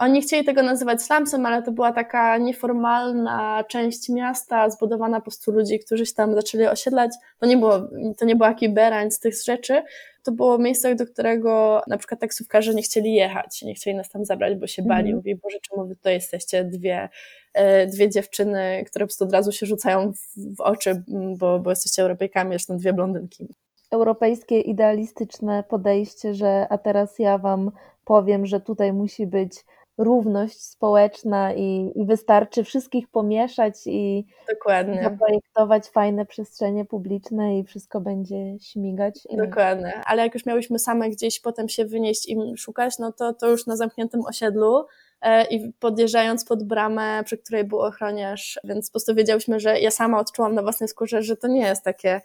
[0.00, 5.52] oni chcieli tego nazywać slumsem, ale to była taka nieformalna część miasta, zbudowana po prostu
[5.52, 7.10] ludzi, którzy się tam zaczęli osiedlać.
[7.38, 7.78] To nie, było,
[8.18, 9.82] to nie była kiberań z tych rzeczy,
[10.22, 14.24] to było miejsce, do którego na przykład taksówkarze nie chcieli jechać, nie chcieli nas tam
[14.24, 15.06] zabrać, bo się bali.
[15.06, 15.16] Mm.
[15.16, 17.08] Mówi, Boże, czemu wy tutaj jesteście dwie,
[17.54, 21.02] e, dwie dziewczyny, które po prostu od razu się rzucają w, w oczy,
[21.36, 23.48] bo, bo jesteście Europejkami, zresztą dwie blondynki.
[23.90, 27.70] Europejskie, idealistyczne podejście, że a teraz ja wam
[28.04, 29.64] powiem, że tutaj musi być
[30.00, 35.02] równość społeczna i, i wystarczy wszystkich pomieszać i Dokładnie.
[35.02, 39.20] zaprojektować fajne przestrzenie publiczne i wszystko będzie śmigać.
[39.32, 40.00] Dokładnie.
[40.06, 43.66] Ale jak już miałyśmy same gdzieś potem się wynieść i szukać, no to, to już
[43.66, 44.86] na zamkniętym osiedlu
[45.20, 49.90] e, i podjeżdżając pod bramę, przy której był ochroniarz, więc po prostu wiedziałyśmy, że ja
[49.90, 52.20] sama odczułam na własnej skórze, że to nie jest takie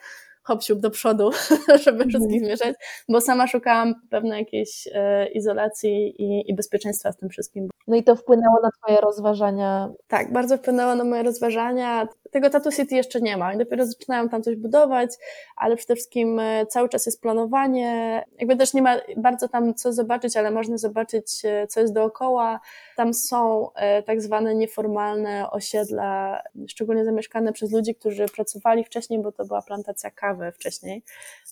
[0.46, 1.32] hop do przodu,
[1.84, 2.10] żeby mhm.
[2.10, 2.76] wszystkich zmierzać,
[3.10, 7.70] bo sama szukałam pewnej jakiejś e, izolacji i, i bezpieczeństwa w tym wszystkim.
[7.88, 9.90] No i to wpłynęło na Twoje rozważania?
[10.08, 12.08] Tak, bardzo wpłynęło na moje rozważania.
[12.32, 13.58] Tego Tattoo City jeszcze nie ma.
[13.58, 15.10] Dopiero zaczynają tam coś budować,
[15.56, 18.24] ale przede wszystkim e, cały czas jest planowanie.
[18.40, 22.60] Jakby też nie ma bardzo tam co zobaczyć, ale można zobaczyć, e, co jest dookoła.
[22.96, 29.32] Tam są e, tak zwane nieformalne osiedla, szczególnie zamieszkane przez ludzi, którzy pracowali wcześniej, bo
[29.32, 31.04] to była plantacja kawy wcześniej.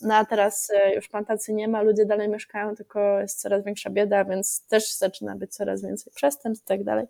[0.02, 4.26] No a teraz już plantacji nie ma, ludzie dalej mieszkają, tylko jest coraz większa bieda,
[4.26, 7.06] więc też zaczyna być coraz więcej przestępstw i tak dalej.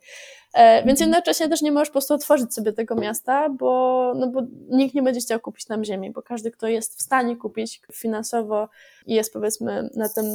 [0.53, 4.41] E, więc jednocześnie też nie możesz po prostu otworzyć sobie tego miasta, bo, no bo
[4.69, 8.69] nikt nie będzie chciał kupić tam ziemi, bo każdy, kto jest w stanie kupić finansowo
[9.05, 10.25] i jest powiedzmy na tym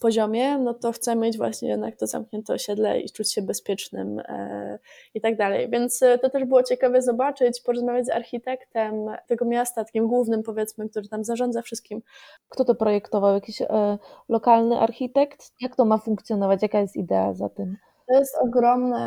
[0.00, 4.78] poziomie, no to chce mieć właśnie jednak to zamknięte osiedle i czuć się bezpiecznym e,
[5.14, 5.70] i tak dalej.
[5.70, 8.94] Więc e, to też było ciekawe zobaczyć, porozmawiać z architektem
[9.26, 12.02] tego miasta, takim głównym powiedzmy, który tam zarządza wszystkim.
[12.48, 13.34] Kto to projektował?
[13.34, 13.98] Jakiś e,
[14.28, 15.52] lokalny architekt?
[15.60, 16.62] Jak to ma funkcjonować?
[16.62, 17.76] Jaka jest idea za tym?
[18.10, 19.06] To jest ogromne,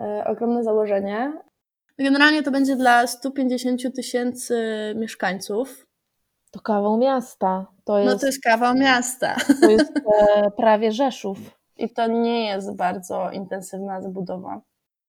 [0.00, 1.32] e, ogromne założenie.
[1.98, 4.56] Generalnie to będzie dla 150 tysięcy
[4.96, 5.86] mieszkańców.
[6.50, 7.66] To kawał miasta.
[7.84, 9.36] To jest, no to jest kawał miasta.
[9.60, 11.38] To jest e, prawie Rzeszów.
[11.76, 14.60] I to nie jest bardzo intensywna zabudowa.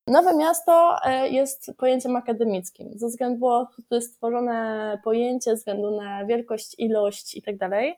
[0.06, 2.90] Nowe miasto e, jest pojęciem akademickim.
[2.94, 3.46] Ze względu,
[3.88, 7.96] to jest stworzone pojęcie, ze względu na wielkość, ilość i tak dalej.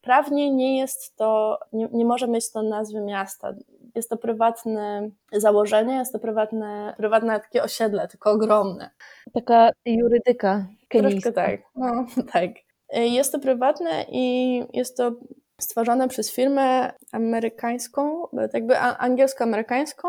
[0.00, 3.54] Prawnie nie jest to, nie, nie może mieć to nazwy miasta.
[3.94, 8.90] Jest to prywatne założenie, jest to prywatne, prywatne takie osiedle, tylko ogromne.
[9.34, 11.32] Taka jurydyka kenijska.
[11.32, 12.50] Troszkę tak, no tak.
[12.92, 15.12] Jest to prywatne i jest to
[15.60, 20.08] stworzone przez firmę amerykańską, jakby angielsko-amerykańską.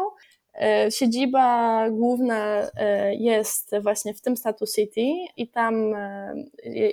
[0.53, 5.01] E, siedziba główna e, jest właśnie w tym Status City
[5.37, 6.33] i tam e,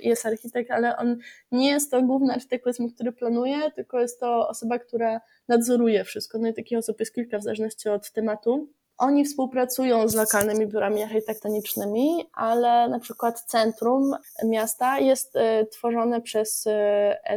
[0.03, 1.17] jest architekt, ale on
[1.51, 6.37] nie jest to główny architekt, który planuje, tylko jest to osoba, która nadzoruje wszystko.
[6.37, 8.69] No i takich osób jest kilka w zależności od tematu.
[8.97, 15.33] Oni współpracują z lokalnymi biurami architektonicznymi, ale na przykład centrum miasta jest
[15.71, 16.67] tworzone przez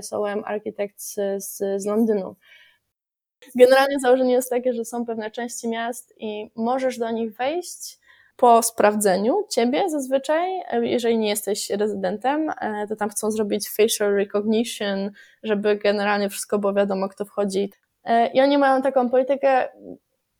[0.01, 2.37] SOM Architects z, z Londynu.
[3.55, 7.99] Generalnie założenie jest takie, że są pewne części miast i możesz do nich wejść
[8.37, 12.53] po sprawdzeniu ciebie zazwyczaj, e, jeżeli nie jesteś rezydentem,
[12.89, 15.11] to tam chcą zrobić facial recognition,
[15.43, 17.73] żeby generalnie wszystko było wiadomo, kto wchodzi.
[18.35, 19.69] I oni mają taką politykę,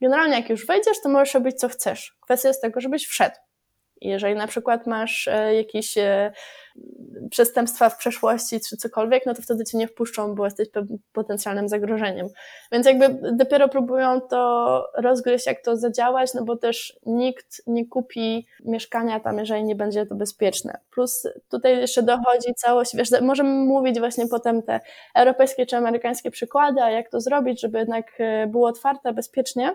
[0.03, 2.17] Generalnie jak już wejdziesz, to możesz robić co chcesz.
[2.21, 3.37] Kwestia jest tego, żebyś wszedł.
[4.05, 6.33] Jeżeli na przykład masz e, jakieś e,
[7.31, 10.69] przestępstwa w przeszłości czy cokolwiek, no to wtedy cię nie wpuszczą, bo jesteś
[11.13, 12.29] potencjalnym zagrożeniem.
[12.73, 18.47] Więc jakby dopiero próbują to rozgryźć, jak to zadziałać, no bo też nikt nie kupi
[18.65, 20.79] mieszkania tam, jeżeli nie będzie to bezpieczne.
[20.91, 24.81] Plus tutaj jeszcze dochodzi całość, wiesz, możemy mówić właśnie potem te
[25.15, 29.75] europejskie czy amerykańskie przykłady, a jak to zrobić, żeby jednak e, było otwarte, bezpiecznie,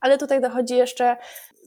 [0.00, 1.16] ale tutaj dochodzi jeszcze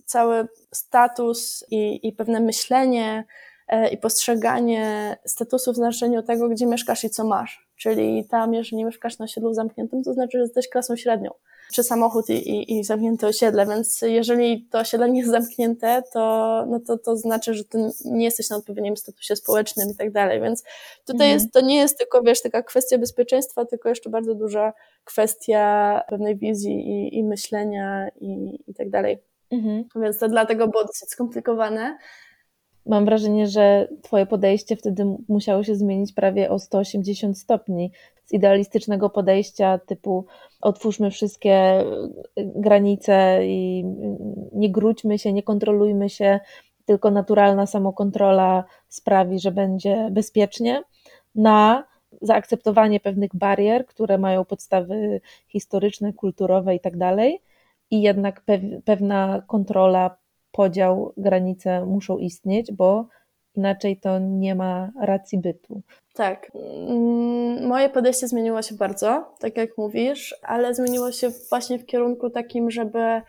[0.09, 3.25] cały status i, i pewne myślenie
[3.67, 7.69] e, i postrzeganie statusu w znaczeniu tego, gdzie mieszkasz i co masz.
[7.75, 11.31] Czyli tam, jeżeli mieszkasz na osiedlu zamkniętym, to znaczy, że jesteś klasą średnią,
[11.73, 16.19] czy samochód i, i, i zamknięte osiedle, więc jeżeli to osiedle nie jest zamknięte, to,
[16.69, 20.41] no to, to znaczy, że ty nie jesteś na odpowiednim statusie społecznym i tak dalej,
[20.41, 20.63] więc
[21.05, 21.31] tutaj mhm.
[21.31, 26.37] jest, to nie jest tylko, wiesz, taka kwestia bezpieczeństwa, tylko jeszcze bardzo duża kwestia pewnej
[26.37, 29.28] wizji i, i myślenia i, i tak dalej.
[29.51, 29.83] Mhm.
[29.95, 31.97] Więc to dlatego było dosyć skomplikowane.
[32.85, 37.91] Mam wrażenie, że Twoje podejście wtedy musiało się zmienić prawie o 180 stopni.
[38.25, 40.25] Z idealistycznego podejścia typu
[40.61, 41.83] otwórzmy wszystkie
[42.37, 43.85] granice i
[44.53, 46.39] nie grudźmy się, nie kontrolujmy się,
[46.85, 50.83] tylko naturalna samokontrola sprawi, że będzie bezpiecznie,
[51.35, 51.83] na
[52.21, 57.41] zaakceptowanie pewnych barier, które mają podstawy historyczne, kulturowe i tak dalej,
[57.91, 58.41] i jednak
[58.85, 60.17] pewna kontrola,
[60.51, 63.07] podział, granice muszą istnieć, bo
[63.55, 65.81] inaczej to nie ma racji bytu.
[66.13, 66.51] Tak.
[66.55, 72.29] Mm, moje podejście zmieniło się bardzo, tak jak mówisz, ale zmieniło się właśnie w kierunku
[72.29, 73.21] takim, żeby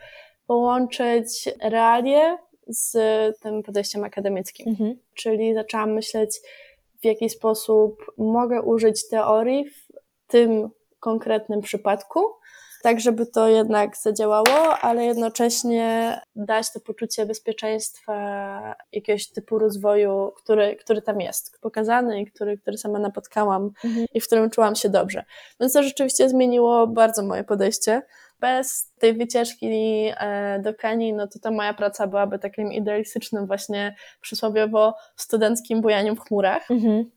[0.46, 2.36] połączyć realie
[2.66, 2.96] z
[3.40, 4.68] tym podejściem akademickim.
[4.68, 4.98] Mhm.
[5.14, 6.40] Czyli zaczęłam myśleć,
[7.00, 9.86] w jaki sposób mogę użyć teorii w
[10.26, 12.20] tym konkretnym przypadku,
[12.82, 18.14] tak żeby to jednak zadziałało, ale jednocześnie dać to poczucie bezpieczeństwa,
[18.92, 24.06] jakiegoś typu rozwoju, który, który tam jest, pokazany i który, który sama napotkałam mhm.
[24.14, 25.24] i w którym czułam się dobrze.
[25.60, 28.02] Więc to rzeczywiście zmieniło bardzo moje podejście
[28.40, 29.66] bez tej wycieczki
[30.16, 36.16] e, do Kenii, no to ta moja praca byłaby takim idealistycznym właśnie przysłowiowo studenckim bujaniem
[36.16, 36.70] w chmurach.
[36.70, 37.10] Mhm.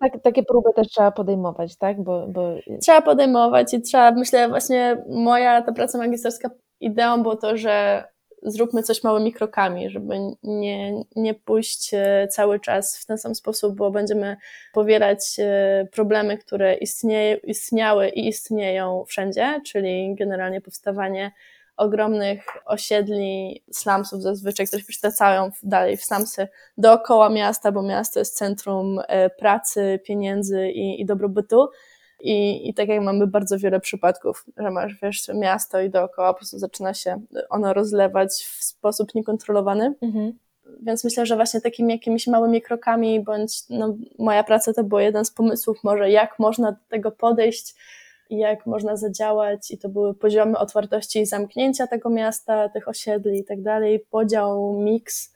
[0.00, 2.02] Tak, takie próby też trzeba podejmować, tak?
[2.02, 2.54] Bo, bo...
[2.80, 8.04] Trzeba podejmować i trzeba, myślę, właśnie moja ta praca magisterska ideą było to, że
[8.42, 13.76] zróbmy coś małymi krokami, żeby nie, nie pójść e, cały czas w ten sam sposób,
[13.76, 14.36] bo będziemy
[14.72, 21.32] powielać e, problemy, które istnieje, istniały i istnieją wszędzie, czyli generalnie powstawanie
[21.82, 29.00] ogromnych osiedli, slumsów zazwyczaj, które się dalej w slumsy dookoła miasta, bo miasto jest centrum
[29.08, 31.68] e, pracy, pieniędzy i, i dobrobytu.
[32.20, 36.38] I, I tak jak mamy bardzo wiele przypadków, że masz wiesz, miasto i dookoła po
[36.38, 37.20] prostu zaczyna się
[37.50, 39.94] ono rozlewać w sposób niekontrolowany.
[40.02, 40.32] Mhm.
[40.82, 45.24] Więc myślę, że właśnie takimi jakimiś małymi krokami, bądź no, moja praca to był jeden
[45.24, 47.74] z pomysłów, może jak można do tego podejść,
[48.38, 53.44] jak można zadziałać, i to były poziomy otwartości i zamknięcia tego miasta, tych osiedli i
[53.44, 55.32] tak dalej, podział, miks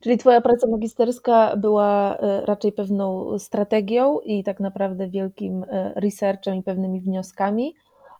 [0.00, 6.54] Czyli Twoja praca magisterska była e, raczej pewną strategią i tak naprawdę wielkim e, researchem
[6.54, 7.74] i pewnymi wnioskami,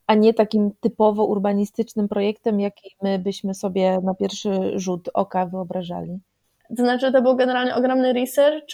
[0.07, 6.19] a nie takim typowo urbanistycznym projektem, jaki my byśmy sobie na pierwszy rzut oka wyobrażali.
[6.77, 8.67] To znaczy, to był generalnie ogromny research.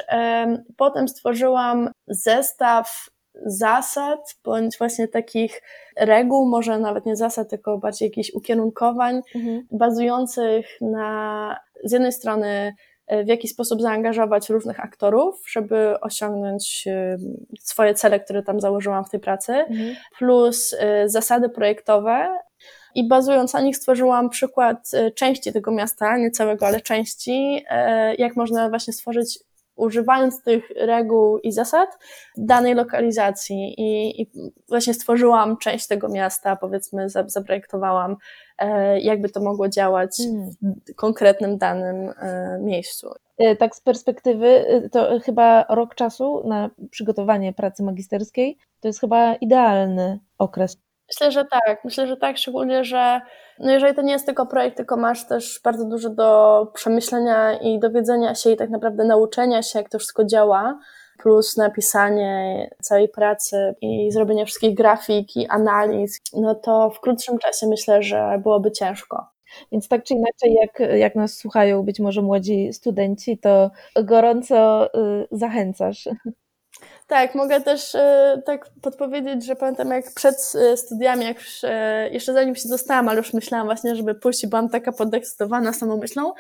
[0.77, 3.09] Potem stworzyłam zestaw
[3.47, 5.63] zasad, bądź właśnie takich
[5.97, 9.67] reguł, może nawet nie zasad, tylko bardziej jakichś ukierunkowań, mhm.
[9.71, 12.73] bazujących na z jednej strony
[13.07, 17.19] E, w jaki sposób zaangażować różnych aktorów, żeby osiągnąć e,
[17.61, 19.97] swoje cele, które tam założyłam w tej pracy, mhm.
[20.19, 22.29] plus e, zasady projektowe.
[22.95, 27.65] I bazując na nich stworzyłam przykład części tego miasta, nie całego, ale części,
[28.19, 29.39] jak można właśnie stworzyć
[29.77, 31.99] używając tych reguł i zasad
[32.37, 34.31] danej lokalizacji i, i
[34.69, 38.17] właśnie stworzyłam część tego miasta, powiedzmy, zaprojektowałam,
[38.59, 40.51] e, jakby to mogło działać mm.
[40.89, 43.11] w konkretnym danym e, miejscu.
[43.39, 49.35] E, tak z perspektywy, to chyba rok czasu na przygotowanie pracy magisterskiej to jest chyba
[49.35, 50.77] idealny okres
[51.09, 51.85] Myślę, że tak.
[51.85, 53.21] Myślę, że tak, szczególnie, że
[53.59, 57.79] no jeżeli to nie jest tylko projekt, tylko masz też bardzo dużo do przemyślenia i
[57.79, 60.79] dowiedzenia się i tak naprawdę nauczenia się, jak to wszystko działa,
[61.19, 67.67] plus napisanie całej pracy i zrobienie wszystkich grafik i analiz, no to w krótszym czasie
[67.67, 69.27] myślę, że byłoby ciężko.
[69.73, 73.71] Więc tak czy inaczej, jak, jak nas słuchają być może młodzi studenci, to
[74.03, 76.09] gorąco y, zachęcasz.
[77.07, 82.09] Tak, mogę też e, tak podpowiedzieć, że pamiętam jak przed e, studiami, jak już, e,
[82.13, 85.97] jeszcze zanim się dostałam, ale już myślałam właśnie, żeby pójść i byłam taka podekscytowana samą
[85.97, 86.33] myślą,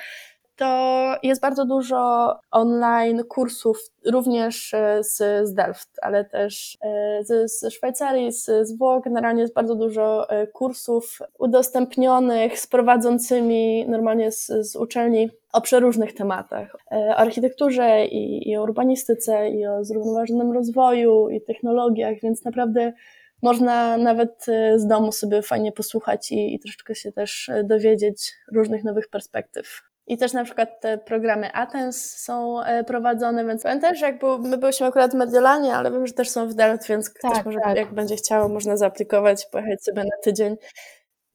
[0.57, 5.17] to jest bardzo dużo online kursów, również e, z,
[5.49, 9.05] z Delft, ale też e, ze Szwajcarii, z, z Włoch.
[9.05, 16.15] Generalnie jest bardzo dużo e, kursów udostępnionych z prowadzącymi normalnie z, z uczelni o przeróżnych
[16.15, 16.77] tematach.
[16.91, 22.93] O architekturze i, i o urbanistyce, i o zrównoważonym rozwoju, i technologiach, więc naprawdę
[23.43, 24.47] można nawet
[24.77, 29.83] z domu sobie fajnie posłuchać i, i troszeczkę się też dowiedzieć różnych nowych perspektyw.
[30.07, 34.39] I też na przykład te programy Athens są e, prowadzone, więc pamiętam, że jak był,
[34.39, 37.45] my byliśmy akurat w Mediolanie, ale wiem, że też są w Delft, więc tak, ktoś
[37.45, 37.77] może, tak.
[37.77, 40.57] jak będzie chciał, można zaaplikować, pojechać sobie na tydzień.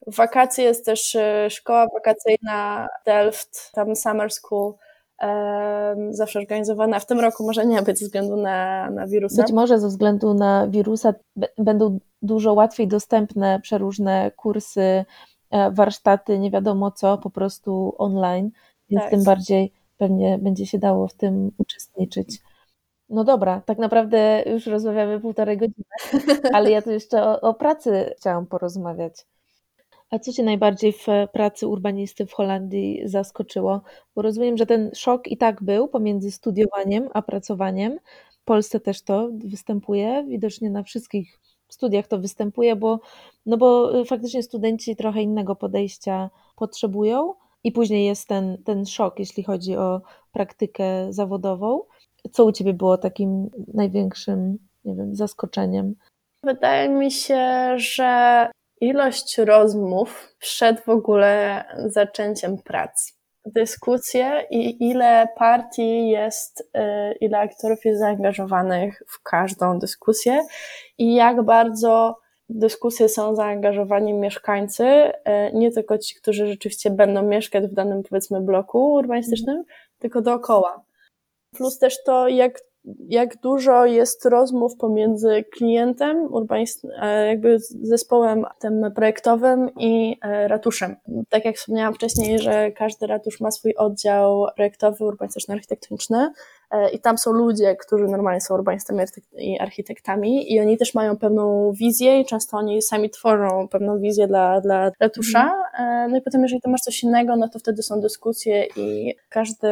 [0.08, 4.74] W wakacje jest też e, szkoła wakacyjna Delft, tam Summer School,
[5.22, 7.00] um, zawsze organizowana.
[7.00, 9.42] W tym roku może nie być ze względu na, na wirusa.
[9.42, 11.14] Być może ze względu na wirusa
[11.58, 15.06] będą dużo łatwiej dostępne przeróżne kursy, E,
[15.72, 18.52] warsztaty, nie wiadomo co, po prostu online,
[18.90, 19.12] więc tak.
[19.12, 22.40] tym bardziej pewnie będzie się dało w tym uczestniczyć.
[23.10, 25.86] No dobra, tak naprawdę już rozmawiamy półtorej godziny,
[26.56, 29.26] ale ja tu jeszcze o, o pracy chciałam porozmawiać.
[30.10, 33.82] A co Cię najbardziej w pracy urbanisty w Holandii zaskoczyło?
[34.16, 38.00] Bo rozumiem, że ten szok i tak był pomiędzy studiowaniem a pracowaniem.
[38.42, 41.40] W Polsce też to występuje, widocznie na wszystkich
[41.74, 43.00] studiach to występuje, bo,
[43.46, 49.20] no bo y, faktycznie studenci trochę innego podejścia potrzebują i później jest ten, ten szok,
[49.20, 50.02] jeśli chodzi o
[50.32, 51.82] praktykę zawodową.
[52.32, 55.96] Co u Ciebie było takim największym, nie wiem, zaskoczeniem?
[56.44, 58.52] Wydaje mi się, że
[58.82, 67.86] ilość rozmów przed w ogóle zaczęciem pracy dyskusje i ile partii jest, y, ile aktorów
[67.86, 70.42] jest zaangażowanych w każdą dyskusję
[70.98, 72.18] i jak bardzo
[72.50, 78.42] dyskusje są zaangażowani mieszkańcy, e, nie tylko ci, którzy rzeczywiście będą mieszkać w danym, powiedzmy,
[78.42, 79.66] bloku urbanistycznym, mm.
[80.00, 80.84] tylko dookoła.
[81.56, 82.60] Plus też to, jak
[83.10, 86.30] jak dużo jest rozmów pomiędzy klientem,
[87.02, 90.96] e, jakby zespołem tym projektowym i e, ratuszem.
[91.30, 96.32] Tak jak wspomniałam wcześniej, że każdy ratusz ma swój oddział projektowy, urbanistyczno-architektoniczny
[96.72, 99.00] e, i tam są ludzie, którzy normalnie są urbanistami
[99.38, 104.28] i architektami i oni też mają pewną wizję i często oni sami tworzą pewną wizję
[104.28, 105.52] dla, dla ratusza.
[106.10, 109.68] No i potem jeżeli to masz coś innego, no to wtedy są dyskusje i każdy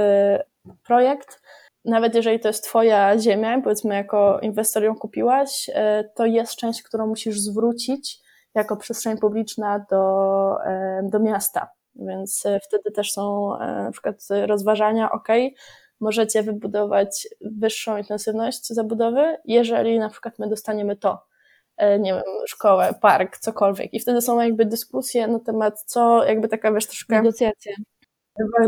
[0.88, 1.42] projekt
[1.86, 6.84] nawet jeżeli to jest Twoja ziemia, powiedzmy jako inwestor ją kupiłaś, e, to jest część,
[6.84, 8.20] którą musisz zwrócić
[8.56, 11.70] jako przestrzeń publiczna do, e, do miasta.
[11.96, 14.16] Więc e, wtedy też są na przykład
[14.46, 15.28] rozważania, ok,
[16.00, 21.26] możecie wybudować wyższą intensywność zabudowy, jeżeli na przykład my dostaniemy to,
[22.00, 23.94] nie wiem, szkołę, park, cokolwiek.
[23.94, 27.16] I wtedy są jakby dyskusje na temat, co jakby taka, wiesz, troszkę...
[27.16, 27.74] Negocjacje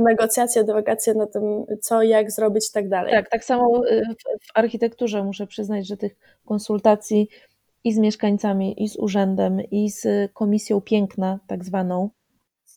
[0.01, 3.13] negocjacje, dywagacje na tym, co, jak zrobić i tak dalej.
[3.13, 6.15] Tak, tak samo y, w, w architekturze muszę przyznać, że tych
[6.45, 7.27] konsultacji
[7.83, 12.09] i z mieszkańcami, i z urzędem, i z komisją piękna, tak zwaną.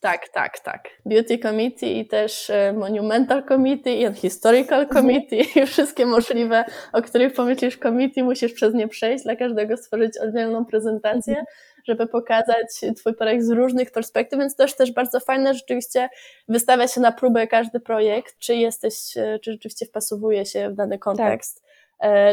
[0.05, 0.89] Tak, tak, tak.
[1.07, 5.03] Beauty Committee i też y, Monumental Committee i Historical mhm.
[5.03, 10.19] Committee i wszystkie możliwe, o których pomyślisz committee, musisz przez nie przejść, dla każdego stworzyć
[10.19, 11.45] oddzielną prezentację.
[11.85, 16.09] Żeby pokazać Twój projekt z różnych perspektyw, więc też też bardzo fajne rzeczywiście
[16.49, 18.95] wystawia się na próbę każdy projekt, czy jesteś,
[19.43, 21.61] czy rzeczywiście wpasowuje się w dany kontekst.
[21.61, 21.65] Tak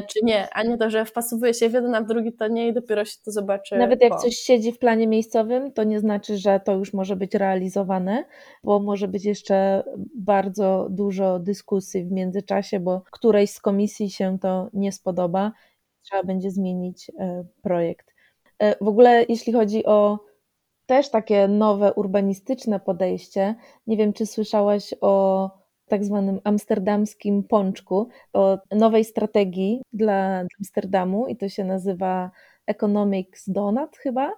[0.08, 2.68] czy nie, a nie to, że wpasowuje się w jeden, a w drugi to nie
[2.68, 3.78] i dopiero się to zobaczy.
[3.78, 4.18] Nawet jak po.
[4.20, 8.26] coś siedzi w planie miejscowym, to nie znaczy, że to już może być realizowane,
[8.64, 9.84] bo może być jeszcze
[10.16, 15.52] bardzo dużo dyskusji w międzyczasie, bo którejś z komisji się to nie spodoba,
[16.02, 18.11] trzeba będzie zmienić e, projekt.
[18.62, 20.20] E, w ogóle, jeśli chodzi o
[20.86, 23.56] też takie nowe urbanistyczne podejście,
[23.88, 25.50] nie wiem, czy słyszałaś o
[25.88, 32.32] tak zwanym amsterdamskim pączku, o nowej strategii dla Amsterdamu i to się nazywa
[32.68, 34.32] Economics Donut chyba.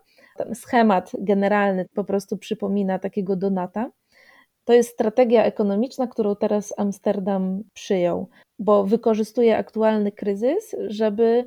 [0.54, 3.92] Schemat generalny po prostu przypomina takiego donata.
[4.66, 11.46] To jest strategia ekonomiczna, którą teraz Amsterdam przyjął, bo wykorzystuje aktualny kryzys, żeby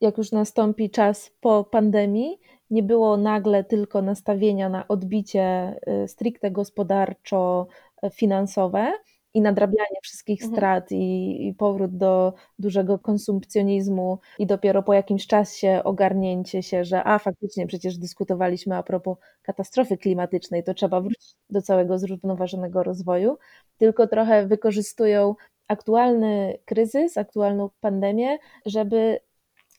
[0.00, 2.40] jak już nastąpi czas po pandemii,
[2.70, 8.92] nie było nagle tylko nastawienia na odbicie y, stricte gospodarczo-finansowe
[9.34, 10.56] i nadrabianie wszystkich mhm.
[10.56, 17.04] strat i, i, powrót do dużego konsumpcjonizmu i dopiero po jakimś czasie ogarnięcie się, że
[17.04, 23.38] a faktycznie przecież dyskutowaliśmy a propos katastrofy klimatycznej, to trzeba wrócić do całego zrównoważonego rozwoju,
[23.78, 25.34] tylko trochę wykorzystują
[25.68, 29.20] aktualny kryzys, aktualną pandemię, żeby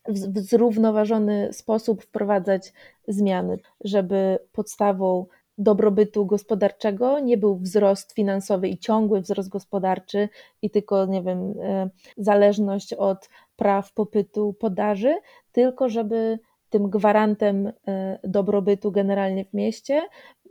[0.08, 2.74] w zrównoważony sposób wprowadzać
[3.08, 5.26] zmiany, żeby podstawą
[5.58, 10.30] dobrobytu gospodarczego nie był wzrost finansowy i ciągły wzrost gospodarczy
[10.62, 15.14] i tylko, nie wiem, e, zależność od praw popytu, podaży,
[15.52, 16.40] tylko żeby
[16.70, 20.02] tym gwarantem e, dobrobytu generalnie w mieście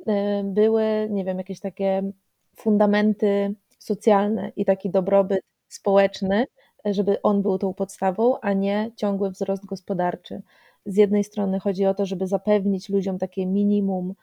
[0.07, 2.12] e, były, nie wiem, jakieś takie
[2.57, 6.46] fundamenty socjalne i taki dobrobyt społeczny,
[6.84, 10.42] żeby on był tą podstawą, a nie ciągły wzrost gospodarczy.
[10.86, 14.14] Z jednej strony chodzi o to, żeby zapewnić ludziom takie minimum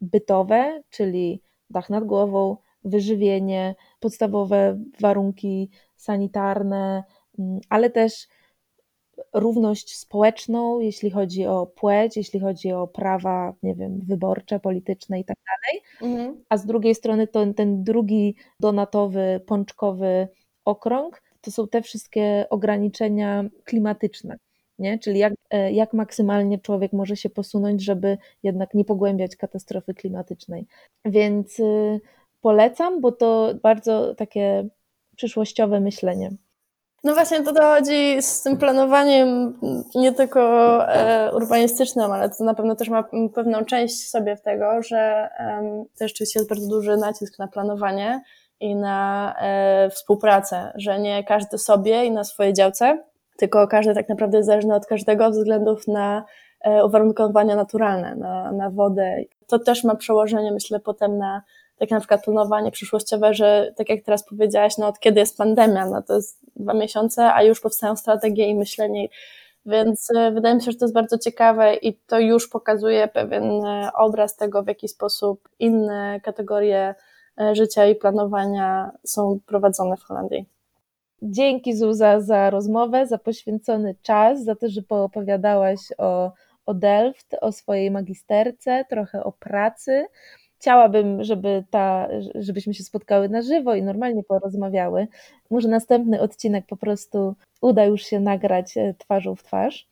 [0.00, 7.04] bytowe, czyli dach nad głową, wyżywienie, podstawowe warunki sanitarne,
[7.38, 8.28] mm, ale też
[9.32, 15.24] równość społeczną, jeśli chodzi o płeć, jeśli chodzi o prawa, nie wiem, wyborcze, polityczne i
[15.24, 15.82] tak dalej.
[16.02, 16.44] Mhm.
[16.48, 20.28] A z drugiej strony to ten drugi donatowy, pączkowy
[20.64, 24.36] okrąg to są te wszystkie ograniczenia klimatyczne.
[24.78, 24.98] Nie?
[24.98, 30.66] Czyli jak, e, jak maksymalnie człowiek może się posunąć, żeby jednak nie pogłębiać katastrofy klimatycznej.
[31.04, 32.00] Więc y,
[32.40, 34.68] polecam, bo to bardzo takie
[35.16, 36.30] przyszłościowe myślenie.
[37.04, 39.58] No właśnie to dochodzi z tym planowaniem
[39.94, 40.40] nie tylko
[40.88, 45.28] e, urbanistycznym, ale to na pewno też ma pewną część sobie w tego, że
[45.98, 48.22] to rzeczywiście jest bardzo duży nacisk na planowanie
[48.60, 53.04] i na e, współpracę, że nie każdy sobie i na swojej działce,
[53.36, 56.24] tylko każdy tak naprawdę jest zależny od każdego względów na
[56.60, 59.16] e, uwarunkowania naturalne, na, na wodę.
[59.46, 61.42] To też ma przełożenie, myślę, potem na
[61.78, 65.86] takie na przykład planowanie przyszłościowe, że tak jak teraz powiedziałaś, no od kiedy jest pandemia,
[65.86, 69.08] no to jest dwa miesiące, a już powstają strategie i myślenie.
[69.66, 73.50] Więc e, wydaje mi się, że to jest bardzo ciekawe i to już pokazuje pewien
[73.94, 76.94] obraz tego, w jaki sposób inne kategorie
[77.52, 80.46] życia i planowania są prowadzone w Holandii.
[81.22, 86.32] Dzięki Zuza za rozmowę, za poświęcony czas, za to, że poopowiadałaś o
[86.66, 90.06] o Delft, o swojej magisterce, trochę o pracy.
[90.58, 95.08] Chciałabym, żeby ta, żebyśmy się spotkały na żywo i normalnie porozmawiały.
[95.50, 99.88] Może następny odcinek po prostu uda już się nagrać e, twarzą w twarz.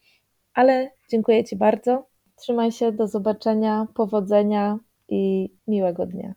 [0.55, 2.07] Ale dziękuję Ci bardzo.
[2.37, 4.79] Trzymaj się, do zobaczenia, powodzenia
[5.09, 6.35] i miłego dnia.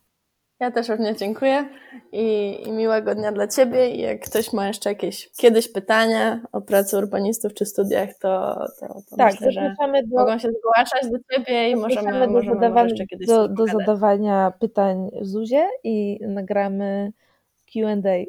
[0.59, 1.69] Ja też również dziękuję
[2.11, 3.89] i, i, miłego dnia dla Ciebie.
[3.89, 8.87] I jak ktoś ma jeszcze jakieś kiedyś pytania o pracy urbanistów czy studiach, to, to,
[9.09, 12.83] to tak, myślę, że do, mogą się zgłaszać do Ciebie i możemy, do, możemy zadawan-
[12.83, 17.11] jeszcze kiedyś do, do zadawania pytań Zuzie i nagramy
[17.73, 18.25] Q&A.